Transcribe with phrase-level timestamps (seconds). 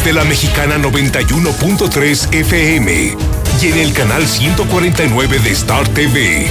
[0.00, 3.16] través de la mexicana 91.3 FM
[3.62, 6.46] y en el canal 149 de Star TV.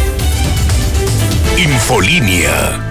[1.58, 2.89] Infolínea.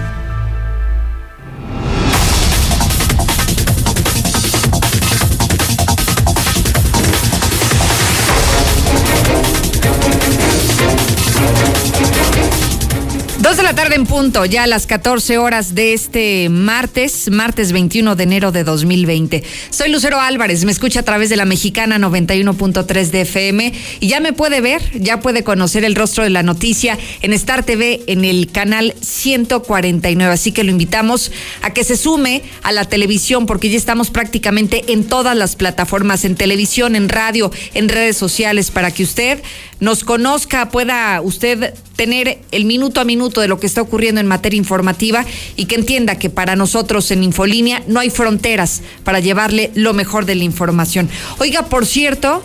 [13.59, 18.15] De la tarde en punto, ya a las 14 horas de este martes, martes 21
[18.15, 19.43] de enero de 2020.
[19.69, 24.21] Soy Lucero Álvarez, me escucha a través de la mexicana 91.3 de FM y ya
[24.21, 28.23] me puede ver, ya puede conocer el rostro de la noticia en Star TV en
[28.23, 30.33] el canal 149.
[30.33, 31.29] Así que lo invitamos
[31.61, 36.23] a que se sume a la televisión porque ya estamos prácticamente en todas las plataformas,
[36.23, 39.43] en televisión, en radio, en redes sociales, para que usted
[39.81, 44.27] nos conozca, pueda usted tener el minuto a minuto de lo que está ocurriendo en
[44.27, 45.25] materia informativa
[45.57, 50.25] y que entienda que para nosotros en Infolínea no hay fronteras para llevarle lo mejor
[50.25, 51.09] de la información.
[51.39, 52.43] Oiga, por cierto,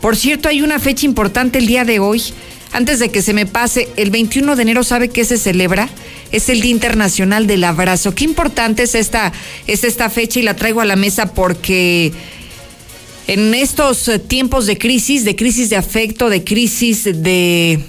[0.00, 2.22] por cierto, hay una fecha importante el día de hoy.
[2.72, 5.88] Antes de que se me pase, el 21 de enero, ¿sabe qué se celebra?
[6.30, 8.14] Es el Día Internacional del Abrazo.
[8.14, 9.32] Qué importante es esta,
[9.66, 12.12] es esta fecha y la traigo a la mesa porque
[13.26, 17.80] en estos tiempos de crisis, de crisis de afecto, de crisis de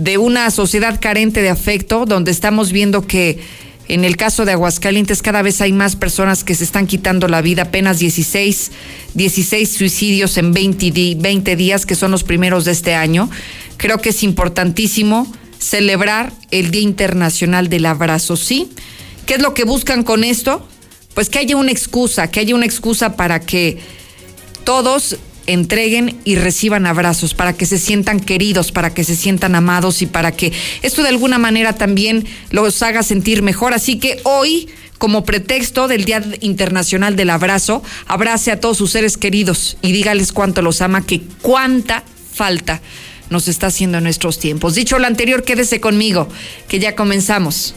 [0.00, 3.38] de una sociedad carente de afecto, donde estamos viendo que
[3.86, 7.42] en el caso de Aguascalientes cada vez hay más personas que se están quitando la
[7.42, 8.70] vida, apenas 16,
[9.12, 13.28] 16 suicidios en 20, 20 días, que son los primeros de este año.
[13.76, 18.70] Creo que es importantísimo celebrar el Día Internacional del Abrazo, ¿sí?
[19.26, 20.66] ¿Qué es lo que buscan con esto?
[21.12, 23.78] Pues que haya una excusa, que haya una excusa para que
[24.64, 30.02] todos entreguen y reciban abrazos, para que se sientan queridos, para que se sientan amados
[30.02, 30.52] y para que
[30.82, 33.74] esto de alguna manera también los haga sentir mejor.
[33.74, 34.68] Así que hoy,
[34.98, 40.32] como pretexto del Día Internacional del Abrazo, abrace a todos sus seres queridos y dígales
[40.32, 42.80] cuánto los ama, que cuánta falta
[43.30, 44.74] nos está haciendo en nuestros tiempos.
[44.74, 46.28] Dicho lo anterior, quédese conmigo,
[46.68, 47.74] que ya comenzamos.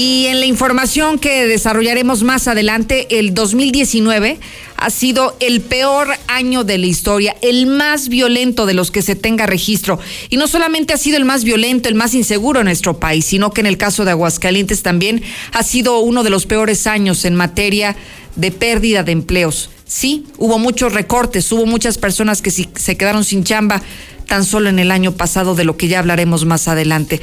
[0.00, 4.38] Y en la información que desarrollaremos más adelante, el 2019
[4.76, 9.16] ha sido el peor año de la historia, el más violento de los que se
[9.16, 9.98] tenga registro.
[10.30, 13.50] Y no solamente ha sido el más violento, el más inseguro en nuestro país, sino
[13.50, 15.20] que en el caso de Aguascalientes también
[15.52, 17.96] ha sido uno de los peores años en materia
[18.36, 19.68] de pérdida de empleos.
[19.84, 23.82] Sí, hubo muchos recortes, hubo muchas personas que se quedaron sin chamba
[24.28, 27.20] tan solo en el año pasado, de lo que ya hablaremos más adelante.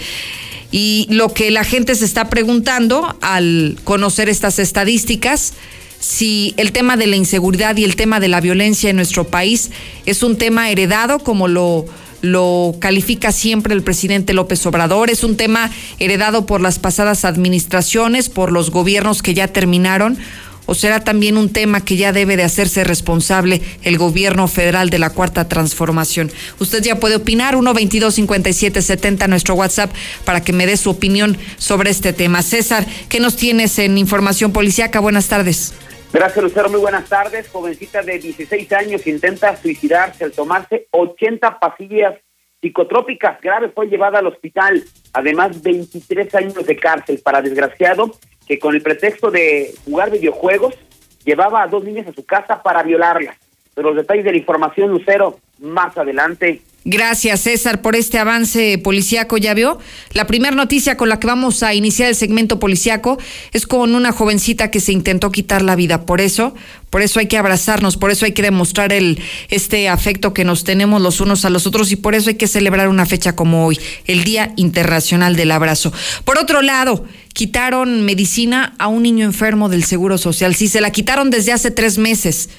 [0.71, 5.53] Y lo que la gente se está preguntando al conocer estas estadísticas,
[5.99, 9.71] si el tema de la inseguridad y el tema de la violencia en nuestro país
[10.05, 11.85] es un tema heredado como lo
[12.25, 15.09] lo califica siempre el presidente López Obrador.
[15.09, 20.17] Es un tema heredado por las pasadas administraciones, por los gobiernos que ya terminaron,
[20.65, 24.99] ¿O será también un tema que ya debe de hacerse responsable el gobierno federal de
[24.99, 26.31] la cuarta transformación?
[26.59, 29.91] Usted ya puede opinar, 122-5770, nuestro WhatsApp,
[30.23, 32.41] para que me dé su opinión sobre este tema.
[32.41, 34.99] César, ¿qué nos tienes en información policiaca?
[34.99, 35.73] Buenas tardes.
[36.15, 36.69] Gracias, Lucero.
[36.69, 37.49] Muy buenas tardes.
[37.49, 42.15] Jovencita de 16 años intenta suicidarse al tomarse 80 pastillas
[42.61, 43.41] psicotrópicas.
[43.41, 44.81] Grave fue llevada al hospital.
[45.11, 47.19] Además, 23 años de cárcel.
[47.23, 48.17] Para desgraciado,
[48.47, 50.75] que con el pretexto de jugar videojuegos
[51.23, 53.37] llevaba a dos niñas a su casa para violarlas.
[53.73, 56.61] Pero los detalles de la información, Lucero, más adelante.
[56.87, 59.37] Gracias, César, por este avance policíaco.
[59.37, 59.79] Ya vio,
[60.13, 63.17] la primera noticia con la que vamos a iniciar el segmento policíaco
[63.53, 66.05] es con una jovencita que se intentó quitar la vida.
[66.05, 66.53] Por eso,
[66.91, 69.19] por eso hay que abrazarnos, por eso hay que demostrar el
[69.49, 72.47] este afecto que nos tenemos los unos a los otros y por eso hay que
[72.47, 75.91] celebrar una fecha como hoy, el Día Internacional del Abrazo.
[76.23, 77.03] Por otro lado,
[77.33, 80.53] quitaron medicina a un niño enfermo del Seguro Social.
[80.53, 82.49] Sí, se la quitaron desde hace tres meses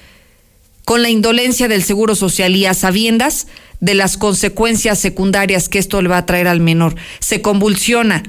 [0.85, 3.47] con la indolencia del Seguro Social y a sabiendas
[3.81, 6.95] de las consecuencias secundarias que esto le va a traer al menor.
[7.21, 8.23] Se convulsiona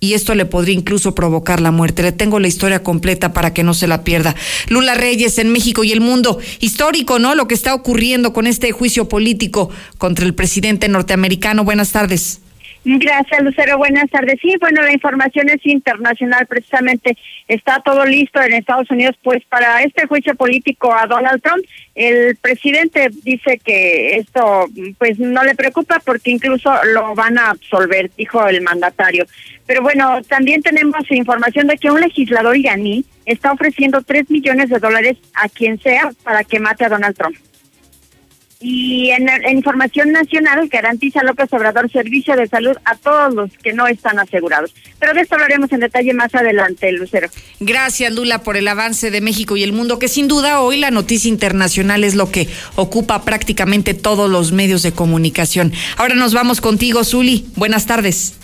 [0.00, 2.02] y esto le podría incluso provocar la muerte.
[2.02, 4.34] Le tengo la historia completa para que no se la pierda.
[4.68, 6.38] Lula Reyes en México y el mundo.
[6.60, 7.34] Histórico, ¿no?
[7.34, 11.64] Lo que está ocurriendo con este juicio político contra el presidente norteamericano.
[11.64, 12.40] Buenas tardes.
[12.82, 13.76] Gracias, Lucero.
[13.76, 14.38] Buenas tardes.
[14.40, 17.16] Sí, bueno, la información es internacional, precisamente
[17.46, 21.62] está todo listo en Estados Unidos, pues para este juicio político a Donald Trump.
[21.94, 24.66] El presidente dice que esto,
[24.98, 29.26] pues no le preocupa porque incluso lo van a absolver, dijo el mandatario.
[29.66, 34.78] Pero bueno, también tenemos información de que un legislador iraní está ofreciendo tres millones de
[34.78, 37.36] dólares a quien sea para que mate a Donald Trump.
[38.62, 39.26] Y en,
[39.56, 44.74] información nacional garantiza López Obrador servicio de salud a todos los que no están asegurados.
[44.98, 47.28] Pero de esto hablaremos en detalle más adelante, Lucero.
[47.58, 50.90] Gracias, Lula, por el avance de México y el mundo, que sin duda hoy la
[50.90, 55.72] noticia internacional es lo que ocupa prácticamente todos los medios de comunicación.
[55.96, 57.46] Ahora nos vamos contigo, Zuli.
[57.56, 58.34] Buenas tardes.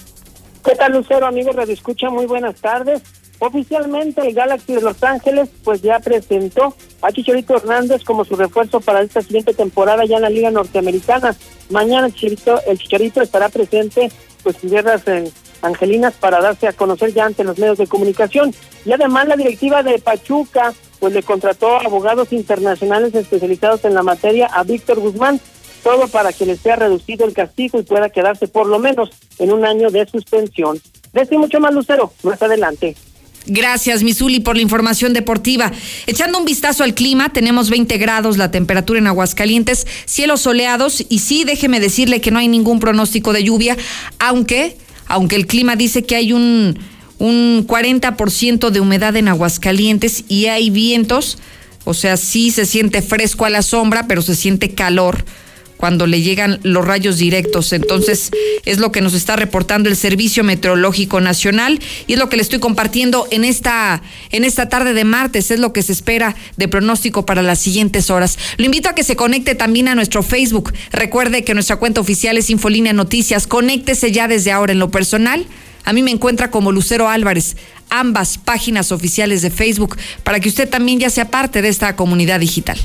[0.64, 1.26] ¿Qué tal, Lucero?
[1.26, 3.02] Amigos Radio Escucha, muy buenas tardes.
[3.38, 8.80] Oficialmente el Galaxy de Los Ángeles pues ya presentó a Chicharito Hernández como su refuerzo
[8.80, 11.36] para esta siguiente temporada ya en la Liga Norteamericana.
[11.68, 14.10] Mañana el Chicharito, el Chicharito estará presente
[14.42, 15.02] pues en tierras
[15.60, 18.54] angelinas para darse a conocer ya ante los medios de comunicación.
[18.84, 24.46] Y además la directiva de Pachuca pues le contrató abogados internacionales especializados en la materia
[24.46, 25.40] a Víctor Guzmán,
[25.82, 29.52] todo para que le sea reducido el castigo y pueda quedarse por lo menos en
[29.52, 30.80] un año de suspensión.
[31.12, 32.96] De esto y mucho más, Lucero, más adelante.
[33.46, 35.70] Gracias, Misuli, por la información deportiva.
[36.06, 41.20] Echando un vistazo al clima, tenemos 20 grados la temperatura en Aguascalientes, cielos soleados y
[41.20, 43.76] sí, déjeme decirle que no hay ningún pronóstico de lluvia,
[44.18, 44.76] aunque,
[45.06, 46.78] aunque el clima dice que hay un,
[47.18, 51.38] un 40% de humedad en Aguascalientes y hay vientos,
[51.84, 55.24] o sea, sí se siente fresco a la sombra, pero se siente calor
[55.76, 57.72] cuando le llegan los rayos directos.
[57.72, 58.30] Entonces,
[58.64, 62.42] es lo que nos está reportando el Servicio Meteorológico Nacional y es lo que le
[62.42, 65.50] estoy compartiendo en esta, en esta tarde de martes.
[65.50, 68.38] Es lo que se espera de pronóstico para las siguientes horas.
[68.56, 70.72] Lo invito a que se conecte también a nuestro Facebook.
[70.92, 73.46] Recuerde que nuestra cuenta oficial es Infolínea Noticias.
[73.46, 75.46] Conéctese ya desde ahora en lo personal.
[75.84, 77.56] A mí me encuentra como Lucero Álvarez,
[77.90, 82.40] ambas páginas oficiales de Facebook, para que usted también ya sea parte de esta comunidad
[82.40, 82.76] digital.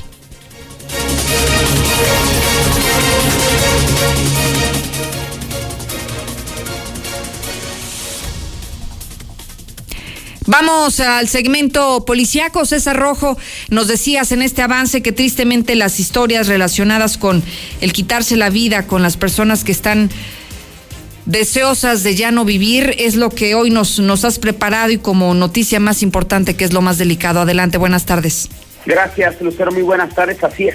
[10.46, 12.64] Vamos al segmento policiaco.
[12.64, 17.42] César Rojo, nos decías en este avance que tristemente las historias relacionadas con
[17.80, 20.10] el quitarse la vida, con las personas que están
[21.26, 25.32] deseosas de ya no vivir, es lo que hoy nos, nos has preparado y como
[25.34, 27.40] noticia más importante, que es lo más delicado.
[27.40, 28.48] Adelante, buenas tardes.
[28.84, 29.70] Gracias, Lucero.
[29.70, 30.42] Muy buenas tardes.
[30.42, 30.74] Así es.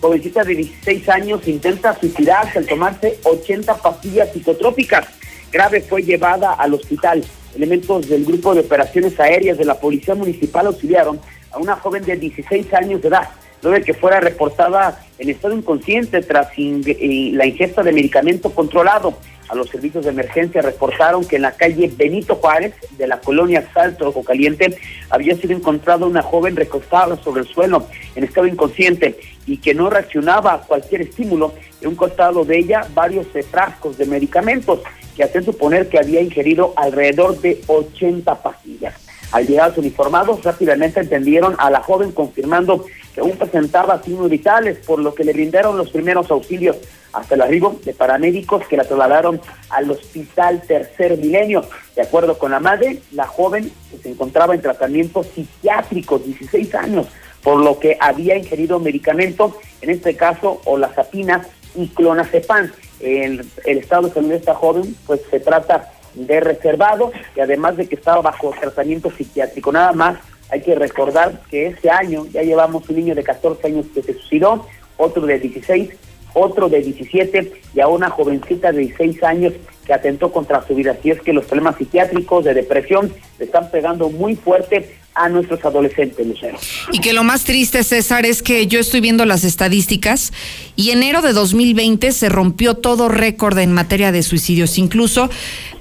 [0.00, 5.06] Jovencita de 16 años intenta suicidarse al tomarse 80 pastillas psicotrópicas.
[5.52, 7.24] Grave fue llevada al hospital
[7.56, 11.20] elementos del Grupo de Operaciones Aéreas de la Policía Municipal auxiliaron
[11.50, 13.28] a una joven de 16 años de edad,
[13.62, 19.16] luego de que fuera reportada en estado inconsciente tras la ingesta de medicamento controlado.
[19.48, 23.68] A los servicios de emergencia reportaron que en la calle Benito Juárez de la colonia
[23.74, 24.78] Salto Ojo Caliente
[25.10, 29.90] había sido encontrada una joven recostada sobre el suelo en estado inconsciente y que no
[29.90, 31.52] reaccionaba a cualquier estímulo.
[31.82, 34.80] En un costado de ella varios frascos de medicamentos
[35.14, 38.94] que hacen suponer que había ingerido alrededor de 80 pastillas.
[39.30, 44.78] Al llegar los uniformados, rápidamente entendieron a la joven confirmando que aún presentaba signos vitales,
[44.78, 46.76] por lo que le brindaron los primeros auxilios
[47.14, 49.40] hasta el arribo de paramédicos que la trasladaron
[49.70, 51.64] al Hospital Tercer Milenio.
[51.94, 53.72] De acuerdo con la madre, la joven
[54.02, 57.06] se encontraba en tratamiento psiquiátrico, 16 años,
[57.42, 62.70] por lo que había ingerido medicamento, en este caso olazapina y clonazepam
[63.00, 67.76] el, el estado de salud de esta joven, pues se trata de reservado y además
[67.76, 69.72] de que estaba bajo tratamiento psiquiátrico.
[69.72, 70.18] Nada más
[70.50, 74.14] hay que recordar que este año ya llevamos un niño de 14 años que se
[74.14, 74.66] suicidó,
[74.96, 75.90] otro de 16,
[76.34, 79.52] otro de 17 y a una jovencita de 16 años
[79.86, 80.96] que atentó contra su vida.
[80.98, 85.64] Así es que los problemas psiquiátricos de depresión le están pegando muy fuerte a nuestros
[85.64, 86.58] adolescentes, Lucero.
[86.90, 90.32] Y que lo más triste, César, es que yo estoy viendo las estadísticas
[90.74, 94.76] y enero de 2020 se rompió todo récord en materia de suicidios.
[94.76, 95.30] Incluso,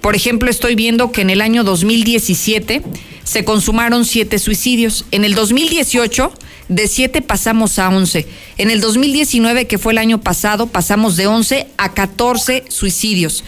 [0.01, 2.84] por ejemplo, estoy viendo que en el año 2017
[3.24, 5.06] se consumaron siete suicidios.
[5.12, 6.32] En el 2018
[6.70, 8.27] de siete pasamos a 11.
[8.58, 13.43] En el 2019, que fue el año pasado, pasamos de 11 a 14 suicidios.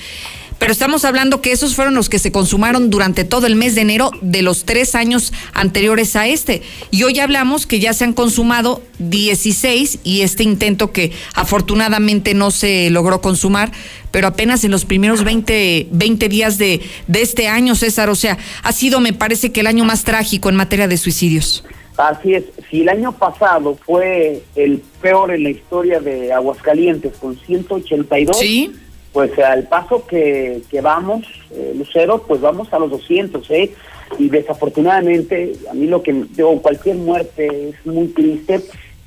[0.58, 3.82] Pero estamos hablando que esos fueron los que se consumaron durante todo el mes de
[3.82, 6.62] enero de los tres años anteriores a este.
[6.92, 12.52] Y hoy hablamos que ya se han consumado 16 y este intento que afortunadamente no
[12.52, 13.72] se logró consumar,
[14.12, 18.10] pero apenas en los primeros 20, 20 días de, de este año, César.
[18.10, 21.66] O sea, ha sido, me parece que el año más trágico en materia de suicidios.
[21.98, 27.38] Así es, si el año pasado fue el peor en la historia de Aguascalientes con
[27.38, 28.72] 182, ¿Sí?
[29.14, 33.74] pues al paso que, que vamos, eh, Lucero, pues vamos a los 200, ¿eh?
[34.20, 38.60] Y desafortunadamente, a mí lo que, digo, cualquier muerte es muy triste,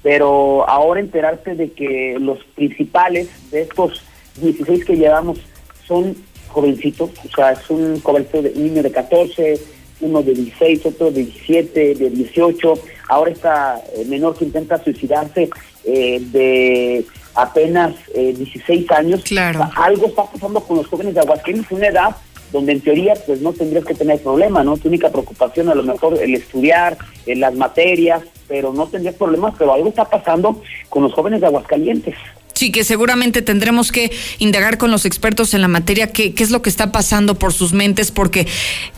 [0.03, 4.03] pero ahora enterarse de que los principales de estos
[4.41, 5.39] 16 que llevamos
[5.87, 6.17] son
[6.49, 9.61] jovencitos, o sea, es un jovencito de niño de 14,
[10.01, 12.75] uno de 16, otro de 17, de 18,
[13.09, 15.51] ahora está eh, menor que intenta suicidarse
[15.85, 19.23] eh, de apenas eh, 16 años.
[19.23, 19.69] Claro.
[19.77, 22.17] algo está pasando con los jóvenes de Aguascalientes, una edad
[22.53, 24.77] donde en teoría pues no tendrías que tener problema, ¿no?
[24.77, 29.55] Tu única preocupación a lo mejor el estudiar, en las materias, pero no tendrías problemas,
[29.59, 32.15] pero algo está pasando con los jóvenes de Aguascalientes.
[32.59, 34.11] Sí, que seguramente tendremos que
[34.41, 37.53] indagar con los expertos en la materia qué, qué es lo que está pasando por
[37.53, 38.49] sus mentes, porque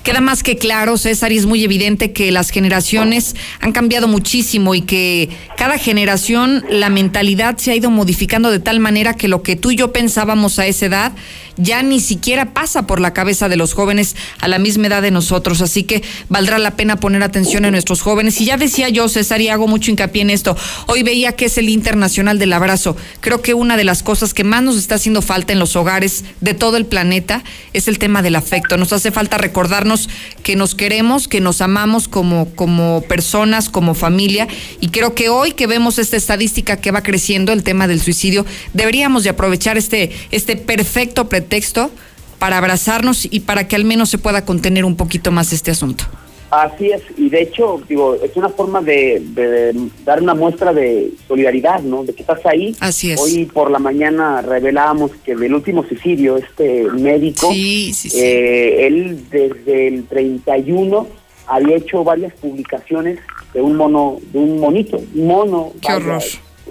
[0.02, 4.74] queda más que claro, César, y es muy evidente que las generaciones han cambiado muchísimo
[4.74, 9.42] y que cada generación la mentalidad se ha ido modificando de tal manera que lo
[9.42, 11.12] que tú y yo pensábamos a esa edad
[11.60, 15.10] ya ni siquiera pasa por la cabeza de los jóvenes a la misma edad de
[15.10, 15.60] nosotros.
[15.60, 18.40] Así que valdrá la pena poner atención en nuestros jóvenes.
[18.40, 21.58] Y ya decía yo, César, y hago mucho hincapié en esto, hoy veía que es
[21.58, 22.96] el Internacional del Abrazo.
[23.20, 26.24] Creo que una de las cosas que más nos está haciendo falta en los hogares
[26.40, 27.42] de todo el planeta
[27.72, 28.76] es el tema del afecto.
[28.76, 30.08] Nos hace falta recordarnos
[30.42, 34.48] que nos queremos, que nos amamos como, como personas, como familia.
[34.80, 38.46] Y creo que hoy que vemos esta estadística que va creciendo, el tema del suicidio,
[38.72, 41.90] deberíamos de aprovechar este, este perfecto pretexto
[42.38, 46.06] para abrazarnos y para que al menos se pueda contener un poquito más este asunto.
[46.50, 49.72] Así es, y de hecho, digo, es una forma de, de
[50.04, 52.02] dar una muestra de solidaridad, ¿no?
[52.04, 52.74] De que estás ahí.
[52.80, 53.20] Así es.
[53.20, 58.20] Hoy por la mañana revelábamos que del último suicidio, este médico, Sí, sí, sí.
[58.20, 61.06] eh, él desde el 31
[61.46, 63.18] había hecho varias publicaciones
[63.54, 66.22] de un mono, de un monito, un mono, Qué horror.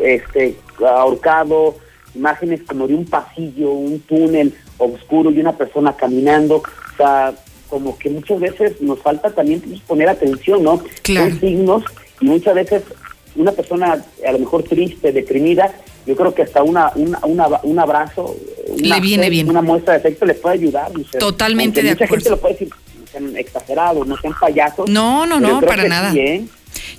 [0.02, 0.56] este,
[0.86, 1.76] ahorcado,
[2.16, 7.34] imágenes como de un pasillo, un túnel oscuro y una persona caminando, o sea,
[7.70, 10.82] como que muchas veces nos falta también pues, poner atención, ¿no?
[11.04, 11.30] Claro.
[11.30, 11.84] Son signos
[12.22, 12.84] y muchas veces
[13.36, 15.74] una persona a lo mejor triste, deprimida,
[16.06, 18.36] yo creo que hasta una, una, una- un abrazo,
[18.68, 19.48] una, Le viene bien.
[19.50, 20.92] una muestra de afecto le puede ayudar.
[20.98, 21.20] no sé.
[21.20, 22.24] Totalmente Aunque de mucha acuerdo.
[22.24, 24.90] gente lo puede decir, no sean exagerados, no sean payasos.
[24.90, 26.12] No, no, no, para nada.
[26.16, 26.44] ¿eh?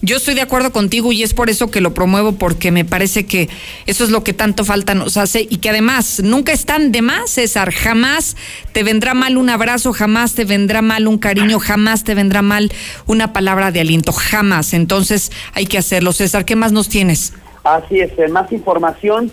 [0.03, 3.27] Yo estoy de acuerdo contigo y es por eso que lo promuevo, porque me parece
[3.27, 3.49] que
[3.87, 7.31] eso es lo que tanto falta nos hace y que además nunca están de más,
[7.31, 7.73] César.
[7.73, 8.37] Jamás
[8.73, 12.73] te vendrá mal un abrazo, jamás te vendrá mal un cariño, jamás te vendrá mal
[13.07, 14.75] una palabra de aliento, jamás.
[14.75, 16.13] Entonces hay que hacerlo.
[16.13, 17.33] César, ¿qué más nos tienes?
[17.65, 19.31] Así es, eh, más información.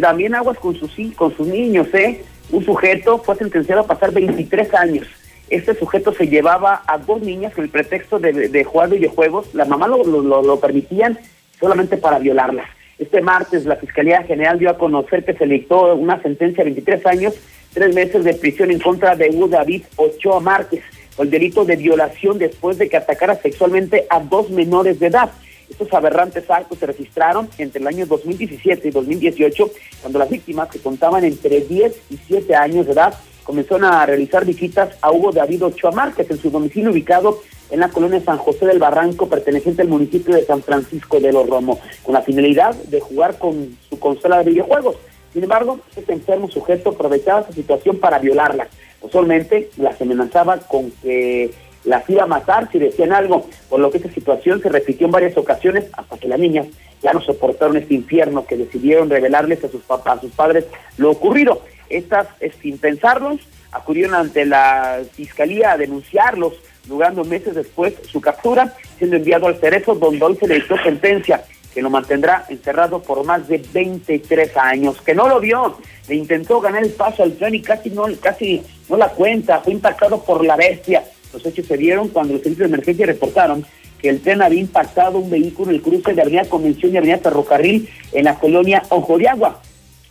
[0.00, 2.24] También, aguas con sus, con sus niños, ¿eh?
[2.50, 5.06] Un sujeto fue sentenciado a pasar 23 años.
[5.48, 9.54] Este sujeto se llevaba a dos niñas con el pretexto de, jugar videojuegos.
[9.54, 11.18] La mamá lo, permitían
[11.58, 12.68] solamente para violarlas.
[12.98, 17.06] Este martes la Fiscalía General dio a conocer que se dictó una sentencia de 23
[17.06, 17.34] años,
[17.72, 20.82] tres meses de prisión en contra de Hugo David Ochoa Márquez
[21.14, 25.30] por el delito de violación después de que atacara sexualmente a dos menores de edad.
[25.68, 30.78] Estos aberrantes actos se registraron entre el año 2017 y 2018, cuando las víctimas, que
[30.78, 33.14] contaban entre 10 y 7 años de edad,
[33.46, 37.88] comenzaron a realizar visitas a Hugo David Ochoa Márquez en su domicilio ubicado en la
[37.88, 42.14] colonia San José del Barranco, perteneciente al municipio de San Francisco de los Romo, con
[42.14, 44.96] la finalidad de jugar con su consola de videojuegos.
[45.32, 48.68] Sin embargo, este enfermo sujeto aprovechaba esa situación para violarlas.
[49.00, 51.52] Usualmente las amenazaba con que
[51.84, 55.12] las iba a matar si decían algo, por lo que esta situación se repitió en
[55.12, 56.66] varias ocasiones hasta que las niñas
[57.02, 60.64] ya no soportaron este infierno que decidieron revelarles a sus papás, a sus padres
[60.96, 61.62] lo ocurrido.
[61.88, 62.28] Estas,
[62.60, 63.40] sin pensarlos,
[63.72, 66.54] acudieron ante la fiscalía a denunciarlos,
[66.88, 71.44] logrando meses después su captura, siendo enviado al Cerezo, donde hoy se le dictó sentencia
[71.76, 75.76] que lo mantendrá encerrado por más de 23 años, que no lo vio,
[76.08, 79.74] le intentó ganar el paso al tren y casi no, casi no la cuenta, fue
[79.74, 81.04] impactado por la bestia.
[81.34, 83.66] Los hechos se dieron cuando los servicios de emergencia reportaron
[84.00, 87.18] que el tren había impactado un vehículo en el cruce de Avenida Convención y Avenida
[87.18, 89.60] Ferrocarril en la colonia Ojo de Agua.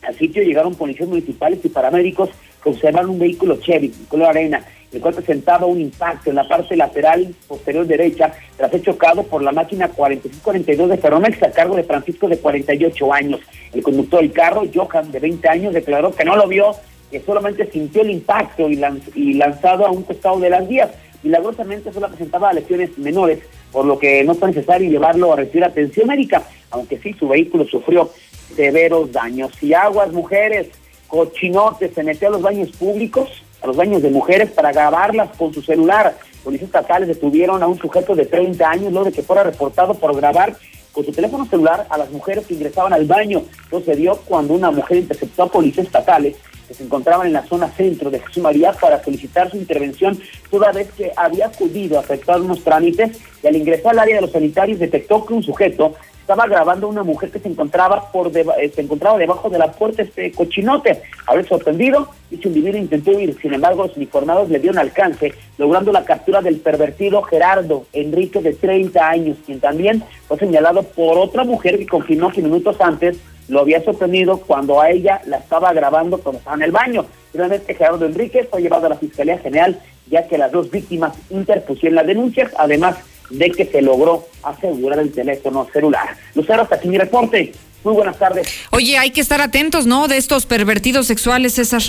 [0.07, 2.29] Al sitio llegaron policías municipales y paramédicos
[2.63, 6.75] que observaron un vehículo Chevy, color arena, el cual presentaba un impacto en la parte
[6.75, 11.83] lateral posterior derecha tras ser chocado por la máquina 4642 de Ferromex a cargo de
[11.83, 13.41] Francisco de 48 años.
[13.73, 16.75] El conductor del carro, Johan, de 20 años, declaró que no lo vio,
[17.11, 20.89] que solamente sintió el impacto y, lanz- y lanzado a un costado de las vías.
[21.23, 23.39] Milagrosamente solo presentaba lesiones menores,
[23.71, 27.65] por lo que no fue necesario llevarlo a recibir atención médica, aunque sí su vehículo
[27.65, 28.09] sufrió
[28.55, 29.51] severos daños.
[29.61, 30.67] Y aguas, mujeres,
[31.07, 33.29] cochinotes, se metió a los baños públicos,
[33.61, 36.17] a los baños de mujeres para grabarlas con su celular.
[36.43, 40.15] Policías estatales detuvieron a un sujeto de 30 años luego de que fuera reportado por
[40.15, 40.55] grabar
[40.91, 43.43] con su teléfono celular a las mujeres que ingresaban al baño.
[43.97, 46.37] Dio cuando una mujer interceptó a policías estatales
[46.67, 50.71] que se encontraban en la zona centro de Jesús María para solicitar su intervención, toda
[50.71, 54.31] vez que había acudido a efectuar unos trámites y al ingresar al área de los
[54.31, 55.93] sanitarios detectó que un sujeto
[56.25, 59.71] estaba grabando una mujer que se encontraba por deba- eh, se encontraba debajo de la
[59.71, 61.03] puerta este cochinote.
[61.27, 65.91] A ver, sorprendido, dicho individuo intentó huir, sin embargo los uniformados le dieron alcance, logrando
[65.91, 71.43] la captura del pervertido Gerardo Enrique de 30 años, quien también fue señalado por otra
[71.43, 73.17] mujer que confirmó que minutos antes
[73.47, 77.05] lo había sorprendido cuando a ella la estaba grabando cuando estaba en el baño.
[77.31, 79.79] Finalmente Gerardo Enrique fue llevado a la Fiscalía General
[80.09, 82.95] ya que las dos víctimas interpusieron las denuncias, además
[83.29, 86.15] de que se logró asegurar el teléfono celular.
[86.33, 87.53] Lucero, hasta aquí mi reporte.
[87.83, 88.47] Muy buenas tardes.
[88.71, 90.07] Oye, hay que estar atentos, ¿no?
[90.07, 91.81] De estos pervertidos sexuales, César.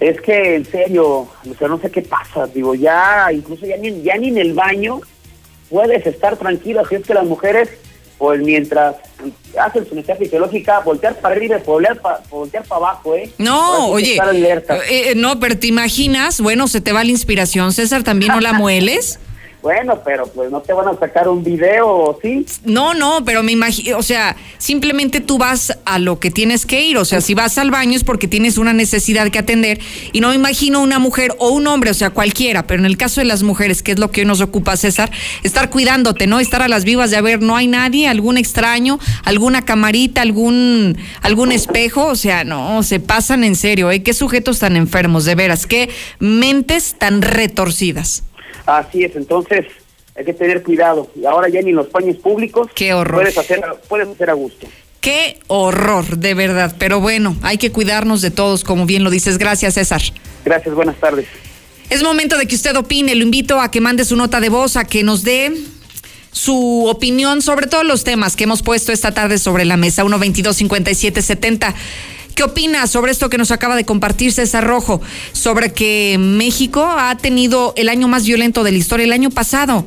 [0.00, 2.46] Es que, en serio, Lucero, no sé qué pasa.
[2.46, 5.00] Digo, ya, incluso ya ni, ya ni en el baño
[5.70, 6.80] puedes estar tranquilo.
[6.80, 7.68] Así es que las mujeres,
[8.18, 8.96] pues mientras
[9.58, 13.30] hacen su necesidad fisiológica, voltear para arriba y voltear para voltear para abajo, ¿eh?
[13.38, 14.18] No, oye,
[14.88, 18.52] eh, no, pero te imaginas, bueno, se te va la inspiración, César, ¿también no la
[18.52, 19.18] mueles?
[19.66, 22.46] Bueno, pero pues no te van a sacar un video, ¿sí?
[22.64, 26.82] No, no, pero me imagino, o sea, simplemente tú vas a lo que tienes que
[26.82, 29.80] ir, o sea, si vas al baño es porque tienes una necesidad que atender
[30.12, 32.96] y no me imagino una mujer o un hombre, o sea, cualquiera, pero en el
[32.96, 35.10] caso de las mujeres, que es lo que hoy nos ocupa César,
[35.42, 36.38] estar cuidándote, ¿no?
[36.38, 40.96] Estar a las vivas de a ver, no hay nadie, algún extraño, alguna camarita, algún
[41.22, 44.04] algún espejo, o sea, no, se pasan en serio, ¿eh?
[44.04, 48.22] Qué sujetos tan enfermos, de veras, qué mentes tan retorcidas.
[48.66, 49.66] Así es, entonces
[50.16, 51.10] hay que tener cuidado.
[51.14, 53.22] Y ahora ya ni en los paños públicos Qué horror.
[53.22, 54.66] puedes hacer, puedes hacer a gusto.
[55.00, 56.74] Qué horror, de verdad.
[56.78, 59.38] Pero bueno, hay que cuidarnos de todos, como bien lo dices.
[59.38, 60.02] Gracias, César.
[60.44, 61.26] Gracias, buenas tardes.
[61.90, 63.14] Es momento de que usted opine.
[63.14, 65.52] Lo invito a que mande su nota de voz, a que nos dé
[66.32, 70.02] su opinión sobre todos los temas que hemos puesto esta tarde sobre la mesa.
[70.02, 71.74] 122 5770
[72.36, 75.00] ¿Qué opina sobre esto que nos acaba de compartir César Rojo?
[75.32, 79.86] Sobre que México ha tenido el año más violento de la historia el año pasado.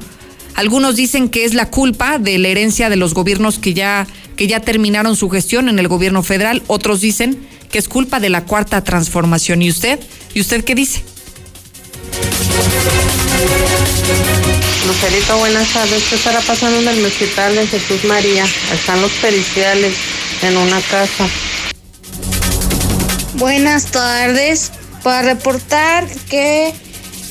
[0.56, 4.48] Algunos dicen que es la culpa de la herencia de los gobiernos que ya, que
[4.48, 6.64] ya terminaron su gestión en el gobierno federal.
[6.66, 7.38] Otros dicen
[7.70, 9.62] que es culpa de la cuarta transformación.
[9.62, 10.00] ¿Y usted?
[10.34, 11.04] ¿Y usted qué dice?
[14.88, 16.04] Lucerito, buenas tardes.
[16.10, 18.44] ¿Qué estará pasando en el hospital de Jesús María?
[18.74, 19.94] Están los periciales
[20.42, 21.30] en una casa.
[23.40, 24.74] Buenas tardes.
[25.02, 26.74] Para reportar que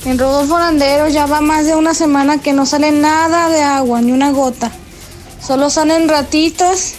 [0.06, 4.00] en Rodolfo Landero ya va más de una semana que no sale nada de agua,
[4.00, 4.72] ni una gota.
[5.46, 6.94] Solo salen ratitos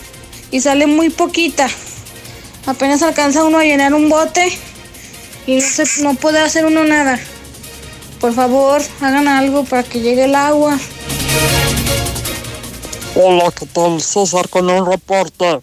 [0.51, 1.67] y sale muy poquita.
[2.67, 4.55] Apenas alcanza uno a llenar un bote
[5.47, 7.19] y no, se, no puede hacer uno nada.
[8.21, 10.77] Por favor, hagan algo para que llegue el agua.
[13.15, 13.99] Hola, ¿qué tal?
[14.01, 15.61] César con un reporte.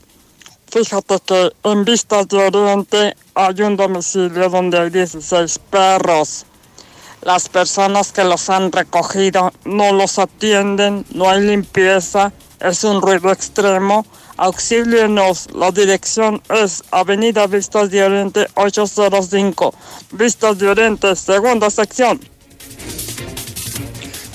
[0.70, 6.44] Fíjate que en Vistas de Oriente hay un domicilio donde hay 16 perros.
[7.22, 13.32] Las personas que los han recogido no los atienden, no hay limpieza, es un ruido
[13.32, 14.06] extremo.
[14.36, 19.74] Auxílienos, la dirección es Avenida Vistas de Oriente 805,
[20.12, 22.20] Vistas de Oriente, segunda sección.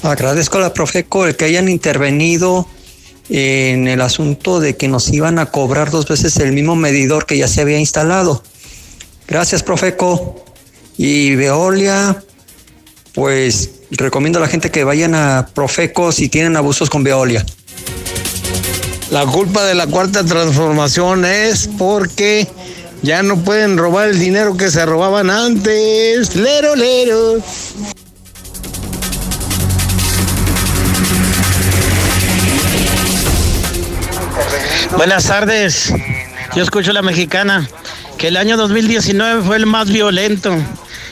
[0.02, 2.68] Agradezco a la Profeco el que hayan intervenido
[3.34, 7.38] en el asunto de que nos iban a cobrar dos veces el mismo medidor que
[7.38, 8.44] ya se había instalado.
[9.26, 10.44] Gracias, Profeco.
[10.98, 12.22] Y Veolia,
[13.14, 17.46] pues recomiendo a la gente que vayan a Profeco si tienen abusos con Veolia.
[19.12, 22.50] La culpa de la cuarta transformación es porque
[23.02, 26.36] ya no pueden robar el dinero que se robaban antes.
[26.36, 27.42] Lero, lero.
[34.98, 35.94] Buenas tardes.
[36.56, 37.68] Yo escucho la mexicana,
[38.18, 40.56] que el año 2019 fue el más violento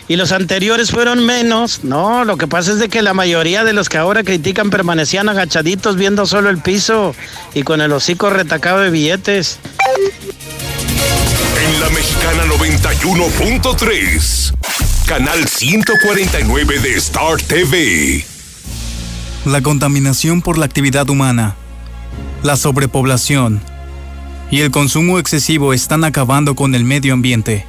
[0.07, 1.83] y los anteriores fueron menos.
[1.83, 5.29] No, lo que pasa es de que la mayoría de los que ahora critican permanecían
[5.29, 7.15] agachaditos viendo solo el piso
[7.53, 9.59] y con el hocico retacado de billetes.
[11.65, 14.53] En la mexicana 91.3,
[15.05, 18.25] canal 149 de Star TV.
[19.45, 21.55] La contaminación por la actividad humana,
[22.43, 23.61] la sobrepoblación
[24.51, 27.65] y el consumo excesivo están acabando con el medio ambiente.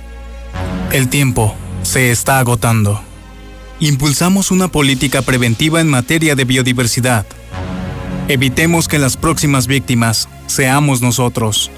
[0.93, 3.03] El tiempo se está agotando.
[3.81, 7.27] Impulsamos una política preventiva en materia de biodiversidad.
[8.29, 11.71] Evitemos que las próximas víctimas seamos nosotros.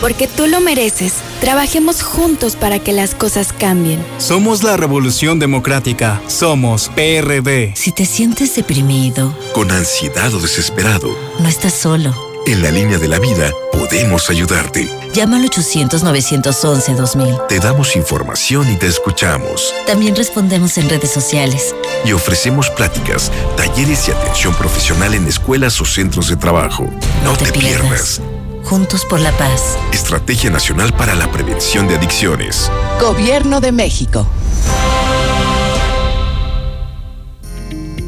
[0.00, 4.04] Porque tú lo mereces, trabajemos juntos para que las cosas cambien.
[4.18, 6.20] Somos la Revolución Democrática.
[6.26, 7.74] Somos PRD.
[7.76, 12.14] Si te sientes deprimido, con ansiedad o desesperado, no estás solo.
[12.46, 14.88] En la línea de la vida podemos ayudarte.
[15.12, 17.48] Llama al 800-911-2000.
[17.48, 19.74] Te damos información y te escuchamos.
[19.86, 21.74] También respondemos en redes sociales.
[22.04, 26.88] Y ofrecemos pláticas, talleres y atención profesional en escuelas o centros de trabajo.
[27.24, 28.22] No, te, pierdas.
[28.70, 29.76] Juntos por la paz.
[29.92, 32.70] Estrategia Nacional para la Prevención de Adicciones.
[33.00, 34.30] Gobierno de México.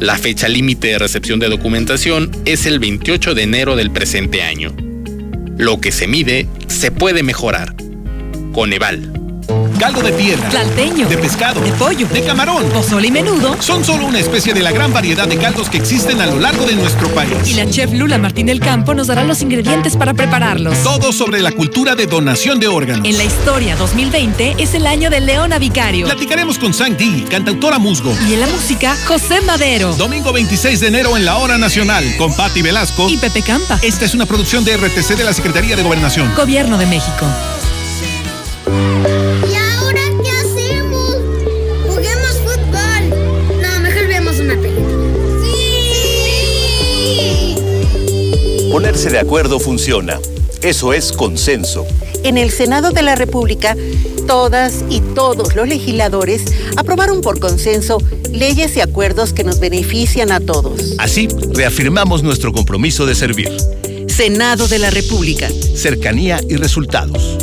[0.00, 4.76] La fecha límite de recepción de documentación es el 28 de enero del presente año.
[5.56, 7.74] Lo que se mide se puede mejorar.
[8.52, 9.15] Coneval.
[9.78, 10.48] Caldo de piedra.
[10.48, 11.08] Tlalteño.
[11.08, 11.60] De pescado.
[11.60, 12.06] De pollo.
[12.08, 12.68] De camarón.
[12.70, 13.56] Pozole y menudo.
[13.60, 16.64] Son solo una especie de la gran variedad de caldos que existen a lo largo
[16.64, 17.32] de nuestro país.
[17.46, 20.82] Y la chef Lula Martín del Campo nos dará los ingredientes para prepararlos.
[20.82, 23.06] Todo sobre la cultura de donación de órganos.
[23.06, 26.06] En la historia 2020 es el año de Leona Vicario.
[26.06, 28.16] Platicaremos con Sang Di, cantautora musgo.
[28.28, 29.94] Y en la música, José Madero.
[29.94, 33.78] Domingo 26 de enero en la Hora Nacional con Patti Velasco y Pepe Campa.
[33.82, 36.34] Esta es una producción de RTC de la Secretaría de Gobernación.
[36.34, 37.26] Gobierno de México.
[48.96, 50.18] Ponerse de acuerdo funciona.
[50.62, 51.84] Eso es consenso.
[52.24, 53.76] En el Senado de la República,
[54.26, 56.46] todas y todos los legisladores
[56.78, 57.98] aprobaron por consenso
[58.32, 60.94] leyes y acuerdos que nos benefician a todos.
[60.96, 63.50] Así, reafirmamos nuestro compromiso de servir.
[64.08, 65.50] Senado de la República.
[65.74, 67.36] Cercanía y resultados.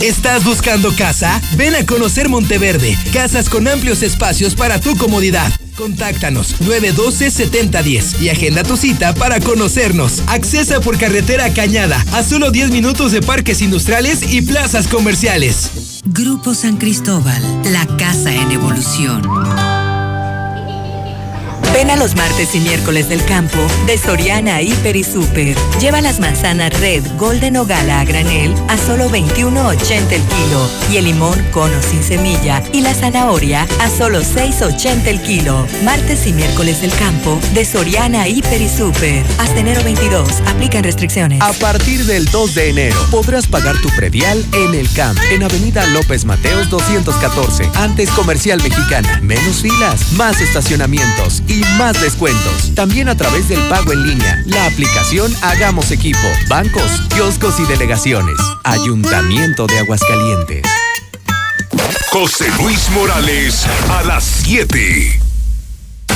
[0.00, 1.40] ¿Estás buscando casa?
[1.56, 2.98] Ven a conocer Monteverde.
[3.12, 5.52] Casas con amplios espacios para tu comodidad.
[5.82, 10.22] Contáctanos 912-7010 y agenda tu cita para conocernos.
[10.28, 16.00] Accesa por carretera Cañada a solo 10 minutos de parques industriales y plazas comerciales.
[16.04, 17.42] Grupo San Cristóbal,
[17.72, 19.22] la casa en evolución.
[21.72, 23.56] Ven a los martes y miércoles del campo
[23.86, 25.56] de Soriana Hiper y Super.
[25.80, 30.98] Lleva las manzanas Red, Golden o Gala a granel a solo 21.80 el kilo y
[30.98, 35.66] el limón cono sin semilla y la zanahoria a solo 6.80 el kilo.
[35.82, 39.24] Martes y miércoles del campo de Soriana Hiper y Super.
[39.38, 40.42] Hasta enero 22.
[40.46, 41.40] Aplican restricciones.
[41.40, 45.86] A partir del 2 de enero podrás pagar tu predial en el CAMP, en Avenida
[45.86, 49.20] López Mateos 214, antes Comercial Mexicana.
[49.22, 52.74] Menos filas, más estacionamientos y más descuentos.
[52.74, 58.36] También a través del pago en línea, la aplicación Hagamos Equipo, bancos, kioscos y delegaciones.
[58.64, 60.62] Ayuntamiento de Aguascalientes.
[62.10, 65.31] José Luis Morales a las 7.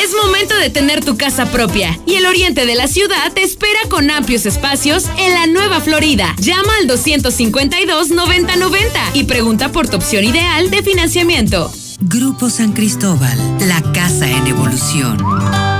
[0.00, 3.80] Es momento de tener tu casa propia y el oriente de la ciudad te espera
[3.88, 6.34] con amplios espacios en la Nueva Florida.
[6.38, 8.78] Llama al 252-9090
[9.14, 11.72] y pregunta por tu opción ideal de financiamiento.
[12.00, 15.71] Grupo San Cristóbal, la casa en evolución.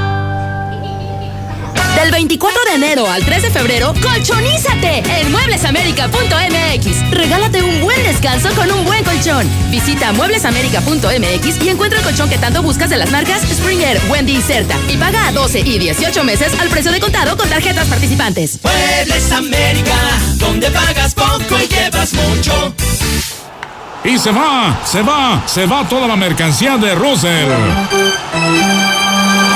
[2.02, 7.10] Del 24 de enero al 3 de febrero, colchonízate en mueblesamerica.mx.
[7.12, 9.48] Regálate un buen descanso con un buen colchón.
[9.70, 14.42] Visita mueblesamerica.mx y encuentra el colchón que tanto buscas de las marcas Springer, Wendy y
[14.42, 14.76] Certa.
[14.88, 18.58] Y paga a 12 y 18 meses al precio de contado con tarjetas participantes.
[18.64, 19.94] Muebles América,
[20.38, 22.74] donde pagas poco y llevas mucho.
[24.02, 27.48] Y se va, se va, se va toda la mercancía de Russell.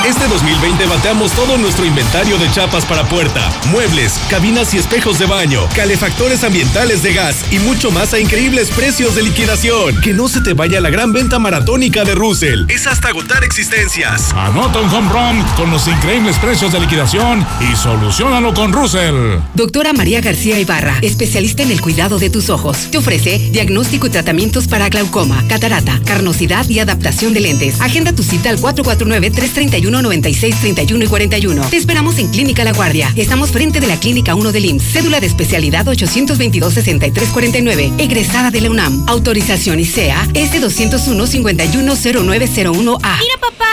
[0.07, 5.27] Este 2020 bateamos todo nuestro inventario de chapas para puerta, muebles, cabinas y espejos de
[5.27, 10.01] baño, calefactores ambientales de gas y mucho más a increíbles precios de liquidación.
[10.03, 12.67] Que no se te vaya la gran venta maratónica de Russell.
[12.69, 14.33] Es hasta agotar existencias.
[14.35, 19.41] Anota un home run con los increíbles precios de liquidación y solucionalo con Russell.
[19.55, 22.93] Doctora María García Ibarra, especialista en el cuidado de tus ojos.
[22.93, 27.81] Te ofrece diagnóstico y tratamientos para glaucoma, catarata, carnosidad y adaptación de lentes.
[27.81, 31.69] Agenda tu cita al 449 331 96 31 y 41.
[31.69, 33.13] Te esperamos en Clínica La Guardia.
[33.17, 34.93] Estamos frente de la Clínica 1 del IMSS.
[34.93, 37.93] Cédula de especialidad 822 63 49.
[37.99, 39.05] Egresada de la UNAM.
[39.09, 43.19] Autorización ICEA S201-510901A.
[43.19, 43.67] Mira, papá.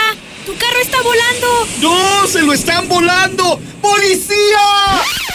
[0.46, 1.68] ¡Tu carro está volando!
[1.80, 2.26] ¡No!
[2.26, 3.58] ¡Se lo están volando!
[3.80, 4.36] ¡Policía!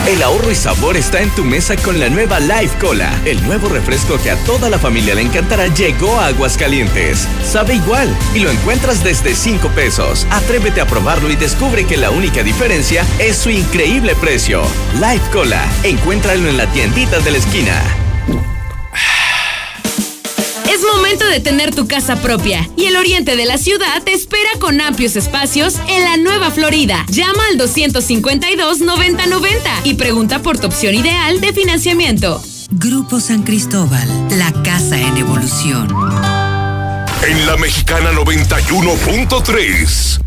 [0.07, 3.11] El ahorro y sabor está en tu mesa con la nueva Life Cola.
[3.25, 7.27] El nuevo refresco que a toda la familia le encantará llegó a Aguascalientes.
[7.43, 10.27] Sabe igual y lo encuentras desde 5 pesos.
[10.31, 14.63] Atrévete a probarlo y descubre que la única diferencia es su increíble precio.
[15.01, 15.65] Life Cola.
[15.85, 18.04] Encuéntralo en la tiendita de la esquina.
[20.85, 24.51] Es momento de tener tu casa propia y el oriente de la ciudad te espera
[24.61, 27.07] con amplios espacios en la Nueva Florida.
[27.09, 32.43] Llama al 252-9090 y pregunta por tu opción ideal de financiamiento.
[32.71, 34.07] Grupo San Cristóbal,
[34.39, 35.89] la casa en evolución.
[37.27, 40.21] En la Mexicana 91.3,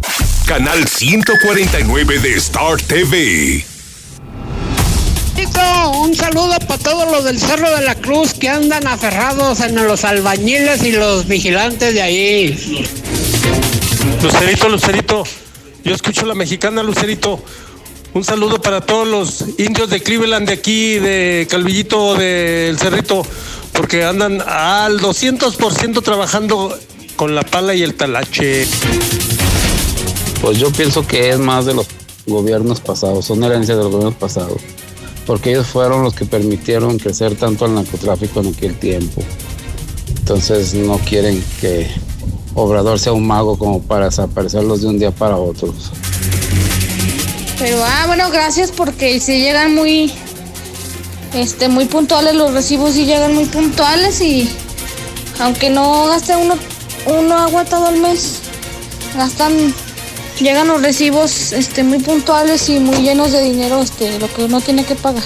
[0.48, 3.77] canal 149 de Star TV.
[6.00, 10.06] Un saludo para todos los del Cerro de la Cruz que andan aferrados en los
[10.06, 12.88] albañiles y los vigilantes de ahí.
[14.22, 15.24] Lucerito, Lucerito,
[15.84, 17.40] yo escucho la mexicana, Lucerito.
[18.14, 23.26] Un saludo para todos los indios de Cleveland, de aquí, de Calvillito, del Cerrito,
[23.74, 26.78] porque andan al 200% trabajando
[27.16, 28.68] con la pala y el talache.
[30.42, 31.88] Pues yo pienso que es más de los
[32.26, 34.62] gobiernos pasados, son herencias de los gobiernos pasados,
[35.28, 39.22] porque ellos fueron los que permitieron crecer tanto el narcotráfico en aquel tiempo.
[40.20, 41.88] Entonces no quieren que
[42.56, 45.74] Obrador sea un mago como para desaparecerlos de un día para otro.
[47.60, 50.12] Pero ah, bueno, gracias porque si llegan muy
[51.34, 54.50] este muy puntuales los recibos y llegan muy puntuales y
[55.40, 56.56] aunque no gaste uno
[57.06, 58.40] uno agua todo el mes,
[59.16, 59.74] gastan
[60.40, 64.62] llegan los recibos este muy puntuales y muy llenos de dinero, este lo que uno
[64.62, 65.24] tiene que pagar.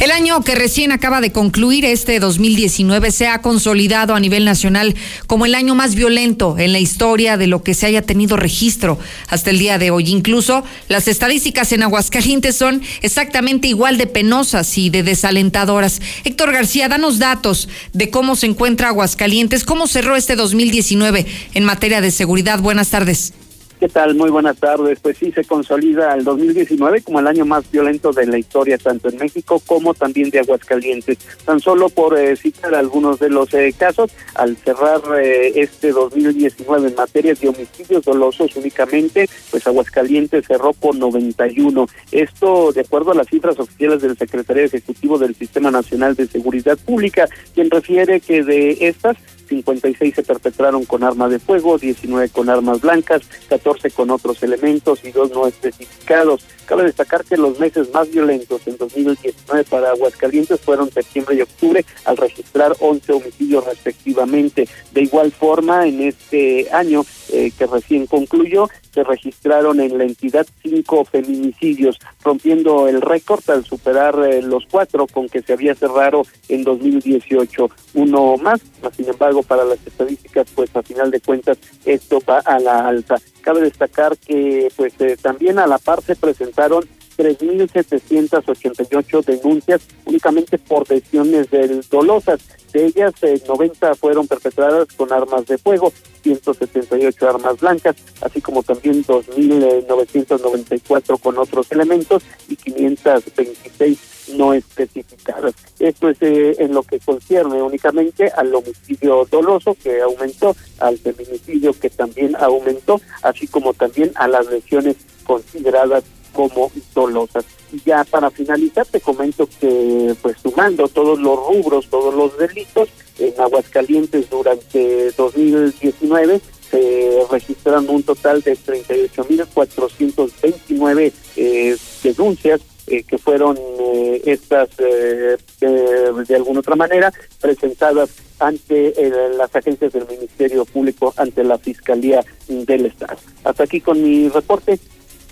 [0.00, 4.94] El año que recién acaba de concluir, este 2019, se ha consolidado a nivel nacional
[5.26, 8.98] como el año más violento en la historia de lo que se haya tenido registro
[9.28, 10.08] hasta el día de hoy.
[10.08, 16.00] Incluso las estadísticas en Aguascalientes son exactamente igual de penosas y de desalentadoras.
[16.24, 22.00] Héctor García, danos datos de cómo se encuentra Aguascalientes, cómo cerró este 2019 en materia
[22.00, 22.58] de seguridad.
[22.60, 23.34] Buenas tardes.
[23.80, 24.14] ¿Qué tal?
[24.14, 25.00] Muy buenas tardes.
[25.00, 29.08] Pues sí, se consolida el 2019 como el año más violento de la historia, tanto
[29.08, 31.16] en México como también de Aguascalientes.
[31.46, 36.88] Tan solo por eh, citar algunos de los eh, casos, al cerrar eh, este 2019
[36.88, 41.86] en materia de homicidios dolosos únicamente, pues Aguascalientes cerró con 91.
[42.12, 46.76] Esto de acuerdo a las cifras oficiales del Secretario Ejecutivo del Sistema Nacional de Seguridad
[46.76, 49.16] Pública, quien refiere que de estas
[49.50, 55.04] 56 se perpetraron con arma de fuego, 19 con armas blancas, 14 con otros elementos
[55.04, 56.46] y dos no especificados.
[56.66, 61.84] Cabe destacar que los meses más violentos en 2019 para Aguascalientes fueron septiembre y octubre,
[62.04, 64.68] al registrar 11 homicidios respectivamente.
[64.92, 70.46] De igual forma, en este año eh, que recién concluyó, se registraron en la entidad
[70.62, 76.22] cinco feminicidios, rompiendo el récord al superar eh, los cuatro con que se había cerrado
[76.48, 77.70] en 2018.
[77.94, 78.60] Uno más,
[78.96, 83.16] sin embargo, para las estadísticas, pues a final de cuentas esto va a la alza.
[83.42, 86.84] Cabe destacar que pues eh, también a la par se presentaron
[87.16, 92.40] 3.788 denuncias únicamente por lesiones del dolosas.
[92.72, 98.62] De ellas, eh, 90 fueron perpetradas con armas de fuego, 178 armas blancas, así como
[98.62, 103.98] también 2.994 con otros elementos y 526
[104.36, 105.54] no especificadas.
[105.78, 111.72] Esto es eh, en lo que concierne únicamente al homicidio doloso que aumentó, al feminicidio
[111.72, 117.44] que también aumentó, así como también a las lesiones consideradas como dolosas.
[117.72, 122.88] Y ya para finalizar te comento que pues sumando todos los rubros, todos los delitos,
[123.18, 133.56] en Aguascalientes durante 2019 se registraron un total de 38.429 eh, denuncias eh, que fueron
[133.58, 138.92] eh, estas eh, de alguna otra manera presentadas ante
[139.36, 143.16] las agencias del Ministerio Público, ante la Fiscalía del Estado.
[143.44, 144.80] Hasta aquí con mi reporte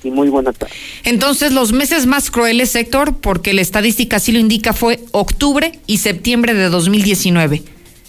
[0.02, 0.76] y muy buenas tardes.
[1.04, 5.98] Entonces, los meses más crueles, Héctor, porque la estadística así lo indica, fue octubre y
[5.98, 7.62] septiembre de 2019.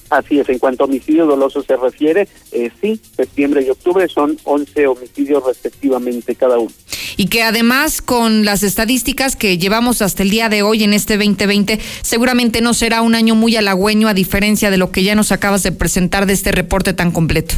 [0.09, 4.39] Así es, en cuanto a homicidio doloso se refiere, eh, sí, septiembre y octubre son
[4.43, 6.71] 11 homicidios respectivamente cada uno.
[7.15, 11.17] Y que además con las estadísticas que llevamos hasta el día de hoy en este
[11.17, 15.31] 2020, seguramente no será un año muy halagüeño a diferencia de lo que ya nos
[15.31, 17.55] acabas de presentar de este reporte tan completo.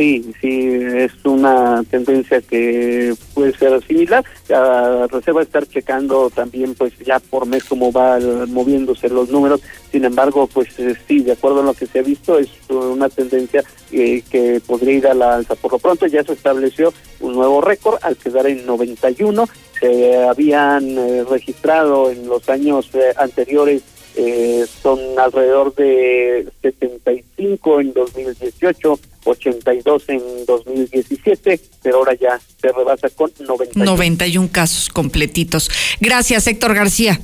[0.00, 4.24] Sí, sí, es una tendencia que puede ser similar.
[4.48, 9.60] La reserva estar checando también, pues ya por mes cómo va moviéndose los números.
[9.92, 13.10] Sin embargo, pues eh, sí, de acuerdo a lo que se ha visto, es una
[13.10, 15.54] tendencia eh, que podría ir a la alza.
[15.54, 19.46] Por lo pronto ya se estableció un nuevo récord al quedar en 91.
[19.80, 23.82] Se habían eh, registrado en los años anteriores
[24.16, 33.08] eh, son alrededor de 75 en 2018, 82 en 2017, pero ahora ya se rebasa
[33.10, 33.84] con 91.
[33.84, 35.70] 91 casos completitos.
[36.00, 37.20] Gracias, Héctor García.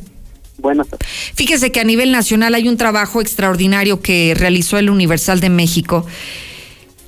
[0.59, 1.09] Buenas tardes.
[1.35, 6.07] Fíjese que a nivel nacional hay un trabajo extraordinario que realizó el Universal de México.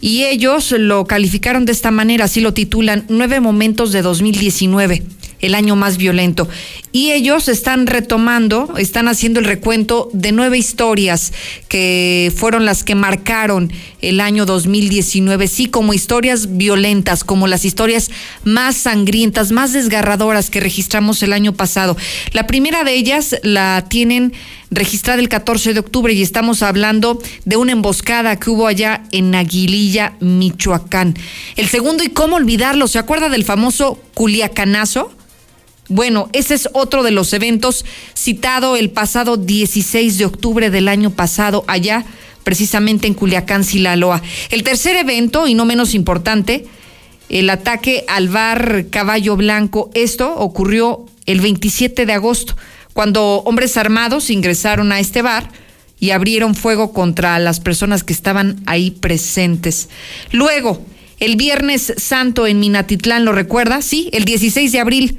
[0.01, 5.03] Y ellos lo calificaron de esta manera, así lo titulan, Nueve Momentos de 2019
[5.41, 6.49] el año más violento.
[6.93, 11.33] Y ellos están retomando, están haciendo el recuento de nueve historias
[11.69, 18.11] que fueron las que marcaron el año 2019, sí, como historias violentas, como las historias
[18.45, 21.97] más sangrientas, más desgarradoras que registramos el año pasado.
[22.33, 24.33] La primera de ellas la tienen
[24.71, 29.35] registrada el 14 de octubre y estamos hablando de una emboscada que hubo allá en
[29.35, 31.15] Aguililla, Michoacán.
[31.57, 35.13] El segundo, y cómo olvidarlo, ¿se acuerda del famoso Culiacanazo?
[35.89, 41.11] Bueno, ese es otro de los eventos citado el pasado 16 de octubre del año
[41.11, 42.05] pasado allá,
[42.45, 44.21] precisamente en Culiacán, Silaloa.
[44.51, 46.67] El tercer evento, y no menos importante,
[47.31, 49.91] el ataque al bar Caballo Blanco.
[49.95, 52.55] Esto ocurrió el 27 de agosto,
[52.93, 55.51] cuando hombres armados ingresaron a este bar
[55.99, 59.89] y abrieron fuego contra las personas que estaban ahí presentes.
[60.33, 60.85] Luego,
[61.19, 63.81] el Viernes Santo en Minatitlán, ¿lo recuerda?
[63.81, 65.19] Sí, el 16 de abril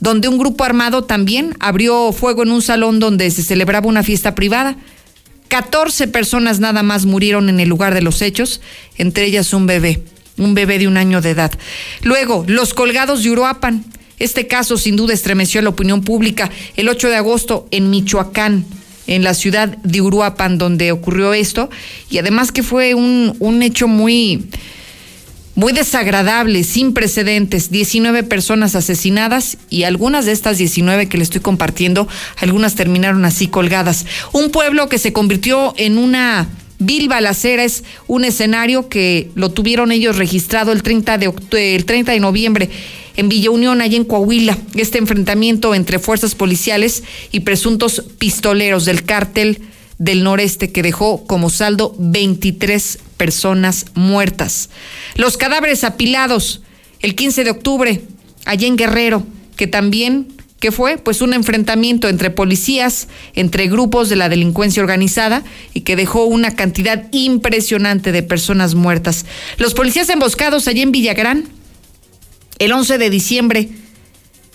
[0.00, 4.34] donde un grupo armado también abrió fuego en un salón donde se celebraba una fiesta
[4.34, 4.76] privada.
[5.48, 8.60] 14 personas nada más murieron en el lugar de los hechos,
[8.96, 10.02] entre ellas un bebé,
[10.36, 11.52] un bebé de un año de edad.
[12.02, 13.84] Luego, los colgados de Uruapan.
[14.18, 18.64] Este caso sin duda estremeció la opinión pública el 8 de agosto en Michoacán,
[19.06, 21.70] en la ciudad de Uruapan, donde ocurrió esto,
[22.10, 24.48] y además que fue un, un hecho muy
[25.58, 31.40] muy desagradable, sin precedentes, 19 personas asesinadas y algunas de estas 19 que le estoy
[31.40, 34.06] compartiendo, algunas terminaron así colgadas.
[34.30, 36.46] Un pueblo que se convirtió en una
[36.78, 42.12] vil balacera es un escenario que lo tuvieron ellos registrado el 30 de, el 30
[42.12, 42.70] de noviembre
[43.16, 44.56] en Villa Unión, allá en Coahuila.
[44.76, 49.60] Este enfrentamiento entre fuerzas policiales y presuntos pistoleros del cártel
[49.98, 54.70] del noreste que dejó como saldo 23 personas muertas.
[55.16, 56.62] Los cadáveres apilados
[57.00, 58.02] el 15 de octubre
[58.46, 59.26] allá en Guerrero,
[59.56, 60.98] que también ¿Qué fue?
[60.98, 66.56] Pues un enfrentamiento entre policías, entre grupos de la delincuencia organizada y que dejó una
[66.56, 69.24] cantidad impresionante de personas muertas.
[69.58, 71.44] Los policías emboscados allá en Villagrán,
[72.58, 73.68] el 11 de diciembre,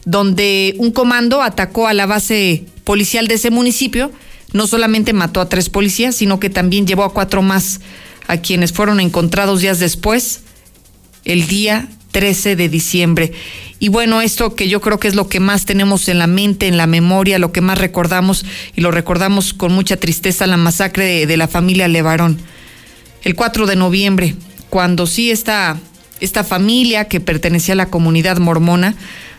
[0.04, 4.12] donde un comando atacó a la base policial de ese municipio
[4.54, 7.82] no solamente mató a tres policías, sino que también llevó a cuatro más,
[8.28, 10.42] a quienes fueron encontrados días después,
[11.26, 13.34] el día 13 de diciembre.
[13.80, 16.68] Y bueno, esto que yo creo que es lo que más tenemos en la mente,
[16.68, 21.26] en la memoria, lo que más recordamos, y lo recordamos con mucha tristeza, la masacre
[21.26, 22.40] de, la familia Levarón.
[23.24, 24.36] El 4 de noviembre,
[24.70, 25.78] cuando sí esta,
[26.22, 28.96] esta familia que pertenecía a la comunidad mormona,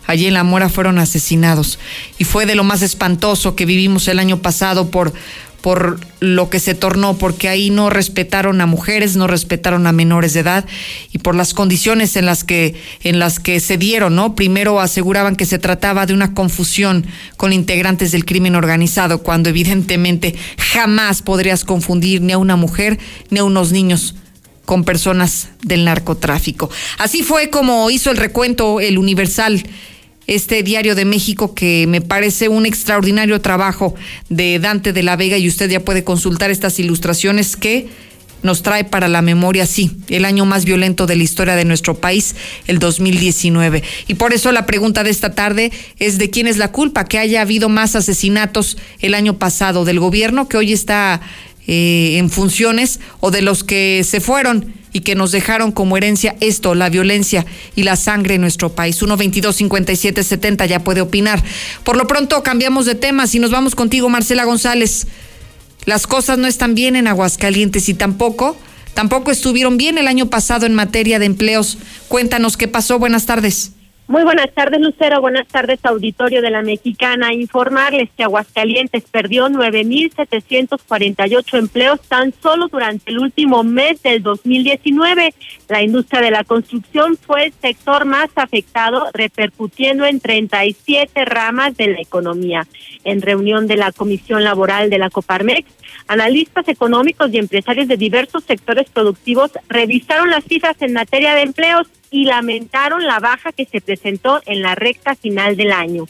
[0.07, 1.79] allí en La Mora fueron asesinados.
[2.18, 5.14] Y fue de lo más espantoso que vivimos el año pasado por,
[5.64, 10.35] por lo que se tornó, porque ahí no respetaron a mujeres, no respetaron a menores
[10.35, 10.67] de edad
[11.10, 14.35] y por las condiciones en las que, en las que se dieron, ¿no?
[14.35, 17.06] Primero aseguraban que se trataba de una confusión
[17.38, 22.98] con integrantes del crimen organizado, cuando evidentemente jamás podrías confundir ni a una mujer
[23.31, 24.17] ni a unos niños
[24.67, 26.69] con personas del narcotráfico.
[26.98, 29.65] Así fue como hizo el recuento el Universal
[30.27, 33.94] este Diario de México que me parece un extraordinario trabajo
[34.29, 37.88] de Dante de la Vega y usted ya puede consultar estas ilustraciones que
[38.44, 41.94] nos trae para la memoria, sí, el año más violento de la historia de nuestro
[41.94, 43.83] país, el 2019.
[44.06, 47.18] Y por eso la pregunta de esta tarde es de quién es la culpa que
[47.18, 51.22] haya habido más asesinatos el año pasado, del gobierno que hoy está
[51.66, 56.37] eh, en funciones o de los que se fueron y que nos dejaron como herencia
[56.40, 59.03] esto, la violencia y la sangre en nuestro país.
[59.03, 61.42] 122-5770 ya puede opinar.
[61.83, 65.09] Por lo pronto cambiamos de temas y nos vamos contigo, Marcela González.
[65.85, 68.57] Las cosas no están bien en Aguascalientes y tampoco,
[68.95, 71.77] tampoco estuvieron bien el año pasado en materia de empleos.
[72.07, 73.01] Cuéntanos qué pasó.
[73.01, 73.73] Buenas tardes.
[74.07, 75.23] Muy buenas tardes, Lucero.
[75.23, 77.33] Buenas tardes, auditorio de la Mexicana.
[77.33, 85.33] Informarles que Aguascalientes perdió 9.748 empleos tan solo durante el último mes del 2019.
[85.71, 91.87] La industria de la construcción fue el sector más afectado, repercutiendo en 37 ramas de
[91.87, 92.67] la economía.
[93.05, 95.67] En reunión de la Comisión Laboral de la Coparmex,
[96.09, 101.87] analistas económicos y empresarios de diversos sectores productivos revisaron las cifras en materia de empleos
[102.11, 106.07] y lamentaron la baja que se presentó en la recta final del año.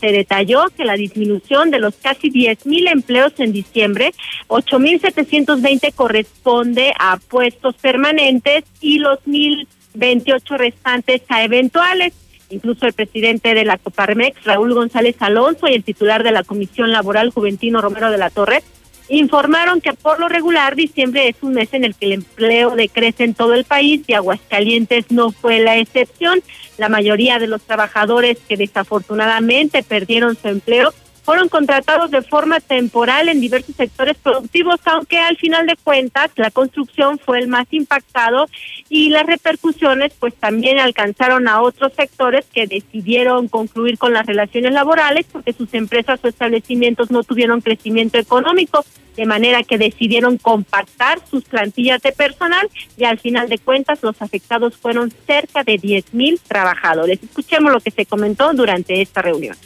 [0.00, 4.12] Se detalló que la disminución de los casi 10 mil empleos en diciembre,
[4.46, 12.12] 8.720 corresponde a puestos permanentes y los 1.028 restantes a eventuales.
[12.50, 16.92] Incluso el presidente de la Coparmex, Raúl González Alonso, y el titular de la Comisión
[16.92, 18.62] Laboral, Juventino Romero de la Torre,
[19.08, 23.24] informaron que por lo regular diciembre es un mes en el que el empleo decrece
[23.24, 26.42] en todo el país y Aguascalientes no fue la excepción.
[26.76, 30.92] La mayoría de los trabajadores que desafortunadamente perdieron su empleo
[31.28, 36.50] fueron contratados de forma temporal en diversos sectores productivos, aunque al final de cuentas la
[36.50, 38.46] construcción fue el más impactado
[38.88, 44.72] y las repercusiones pues también alcanzaron a otros sectores que decidieron concluir con las relaciones
[44.72, 48.82] laborales porque sus empresas o establecimientos no tuvieron crecimiento económico,
[49.14, 54.22] de manera que decidieron compactar sus plantillas de personal y al final de cuentas los
[54.22, 57.22] afectados fueron cerca de 10 mil trabajadores.
[57.22, 59.58] Escuchemos lo que se comentó durante esta reunión.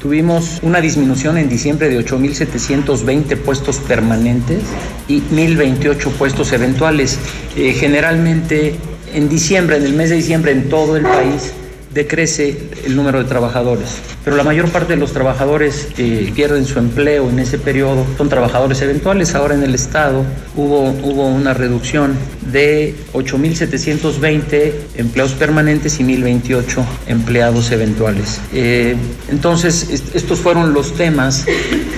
[0.00, 4.62] Tuvimos una disminución en diciembre de 8.720 puestos permanentes
[5.08, 7.18] y 1.028 puestos eventuales.
[7.56, 8.76] Eh, generalmente
[9.14, 11.52] en diciembre, en el mes de diciembre, en todo el país,
[11.96, 13.88] decrece el número de trabajadores.
[14.22, 18.28] Pero la mayor parte de los trabajadores que pierden su empleo en ese periodo son
[18.28, 19.34] trabajadores eventuales.
[19.34, 20.22] Ahora en el Estado
[20.54, 22.14] hubo, hubo una reducción
[22.52, 28.40] de 8.720 empleados permanentes y 1.028 empleados eventuales.
[28.52, 28.94] Eh,
[29.30, 31.46] entonces, estos fueron los temas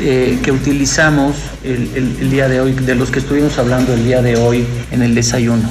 [0.01, 4.23] eh, que utilizamos el, el día de hoy, de los que estuvimos hablando el día
[4.23, 5.69] de hoy en el desayuno.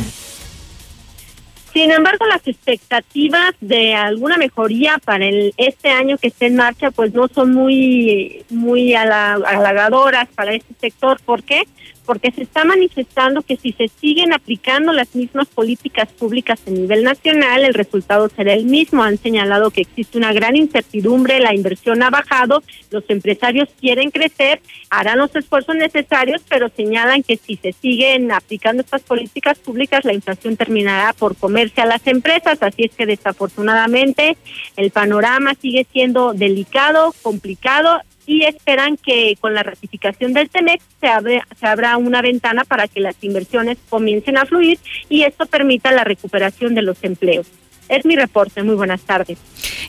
[1.78, 6.90] Sin embargo, las expectativas de alguna mejoría para el, este año que esté en marcha,
[6.90, 11.20] pues no son muy, muy halagadoras para este sector.
[11.24, 11.68] ¿Por qué?
[12.08, 17.04] Porque se está manifestando que si se siguen aplicando las mismas políticas públicas a nivel
[17.04, 19.04] nacional, el resultado será el mismo.
[19.04, 24.62] Han señalado que existe una gran incertidumbre, la inversión ha bajado, los empresarios quieren crecer,
[24.90, 30.14] harán los esfuerzos necesarios, pero señalan que si se siguen aplicando estas políticas públicas, la
[30.14, 32.58] inflación terminará por comerse a las empresas.
[32.62, 34.38] Así es que desafortunadamente
[34.78, 41.08] el panorama sigue siendo delicado, complicado y esperan que con la ratificación del TEMEX se,
[41.60, 44.78] se abra una ventana para que las inversiones comiencen a fluir
[45.10, 47.48] y esto permita la recuperación de los empleos.
[47.90, 48.64] Es mi reporte.
[48.64, 49.38] Muy buenas tardes.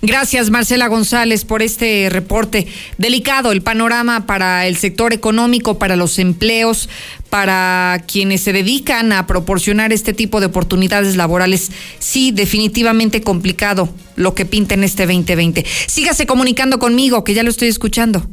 [0.00, 2.66] Gracias, Marcela González, por este reporte.
[2.98, 6.88] Delicado el panorama para el sector económico, para los empleos,
[7.30, 11.72] para quienes se dedican a proporcionar este tipo de oportunidades laborales.
[11.98, 15.64] Sí, definitivamente complicado lo que pinta en este 2020.
[15.86, 18.24] Sígase comunicando conmigo, que ya lo estoy escuchando.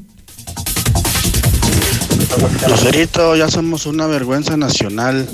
[2.67, 5.27] Lucerito, ya somos una vergüenza nacional.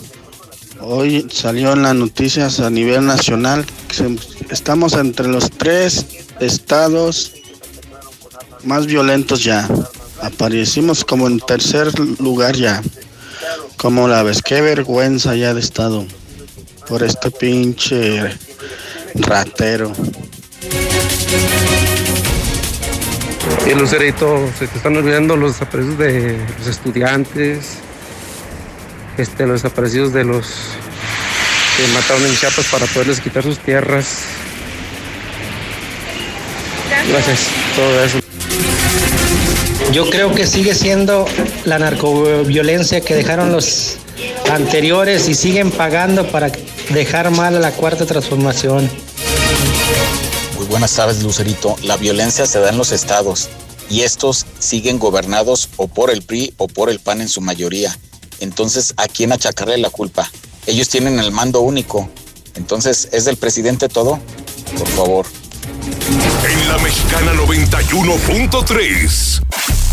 [0.84, 4.18] Hoy salió en las noticias a nivel nacional que
[4.50, 6.06] estamos entre los tres
[6.40, 7.34] estados
[8.64, 9.68] más violentos ya.
[10.22, 12.82] Aparecimos como en tercer lugar ya.
[13.78, 16.06] Como la vez, qué vergüenza ya de estado
[16.88, 18.36] por este pinche
[19.16, 19.92] ratero.
[23.70, 27.78] Y Lucerito, se están olvidando los desaparecidos de los estudiantes,
[29.22, 30.48] este, los desaparecidos de los
[31.78, 34.06] que mataron en Chiapas para poderles quitar sus tierras.
[37.10, 37.40] Gracias,
[37.76, 38.20] todo eso.
[39.92, 41.26] Yo creo que sigue siendo
[41.66, 43.98] la narcoviolencia que dejaron los
[44.52, 46.52] anteriores y siguen pagando para
[46.90, 48.90] dejar mal a la cuarta transformación.
[50.56, 51.76] Muy buenas tardes, Lucerito.
[51.84, 53.50] La violencia se da en los estados
[53.90, 57.98] y estos siguen gobernados o por el PRI o por el PAN en su mayoría
[58.42, 60.30] Entonces, ¿a quién achacarle la culpa?
[60.66, 62.10] Ellos tienen el mando único.
[62.56, 64.20] Entonces, ¿es del presidente todo?
[64.78, 65.26] Por favor.
[66.50, 69.42] En la mexicana 91.3,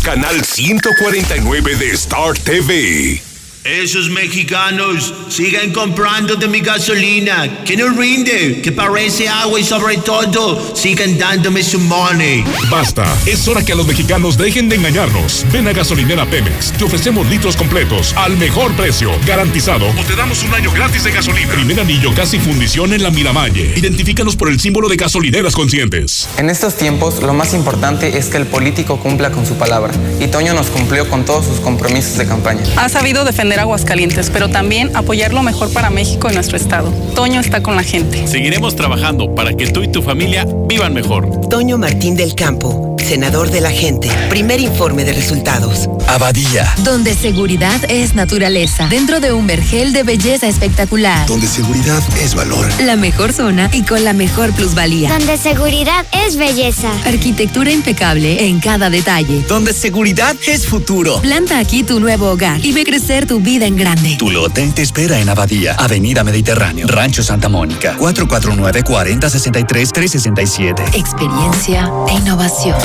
[0.03, 3.21] canal 149 de Star TV.
[3.65, 9.97] Esos mexicanos sigan comprando de mi gasolina, que no rinde, que parece agua y sobre
[9.97, 12.45] todo sigan dándome su money.
[12.69, 15.45] Basta, es hora que a los mexicanos dejen de engañarnos.
[15.51, 20.41] Ven a Gasolinera Pemex, te ofrecemos litros completos al mejor precio, garantizado, o te damos
[20.43, 21.51] un año gratis de gasolina.
[21.51, 23.73] Primer anillo casi fundición en la Miramalle.
[23.75, 26.29] Identifícanos por el símbolo de gasolineras conscientes.
[26.37, 30.27] En estos tiempos, lo más importante es que el político cumpla con su palabra, y
[30.27, 32.63] Toño nos cumplió con todos sus compromisos de campaña.
[32.77, 36.91] Ha sabido defender Aguascalientes, pero también apoyar lo mejor para México y nuestro estado.
[37.15, 38.27] Toño está con la gente.
[38.27, 41.47] Seguiremos trabajando para que tú y tu familia vivan mejor.
[41.49, 44.09] Toño Martín del Campo, senador de la gente.
[44.29, 45.89] Primer informe de resultados.
[46.07, 46.73] Abadía.
[46.83, 48.87] Donde seguridad es naturaleza.
[48.87, 51.27] Dentro de un vergel de belleza espectacular.
[51.27, 52.67] Donde seguridad es valor.
[52.83, 55.09] La mejor zona y con la mejor plusvalía.
[55.09, 56.91] Donde seguridad es belleza.
[57.05, 59.43] Arquitectura impecable en cada detalle.
[59.47, 61.21] Donde seguridad es futuro.
[61.21, 64.15] Planta aquí tu nuevo hogar y ve crecer tu vida en grande.
[64.17, 70.95] Tu lote te espera en Abadía, Avenida Mediterráneo, Rancho Santa Mónica, 449-4063-367.
[70.95, 72.77] Experiencia e innovación.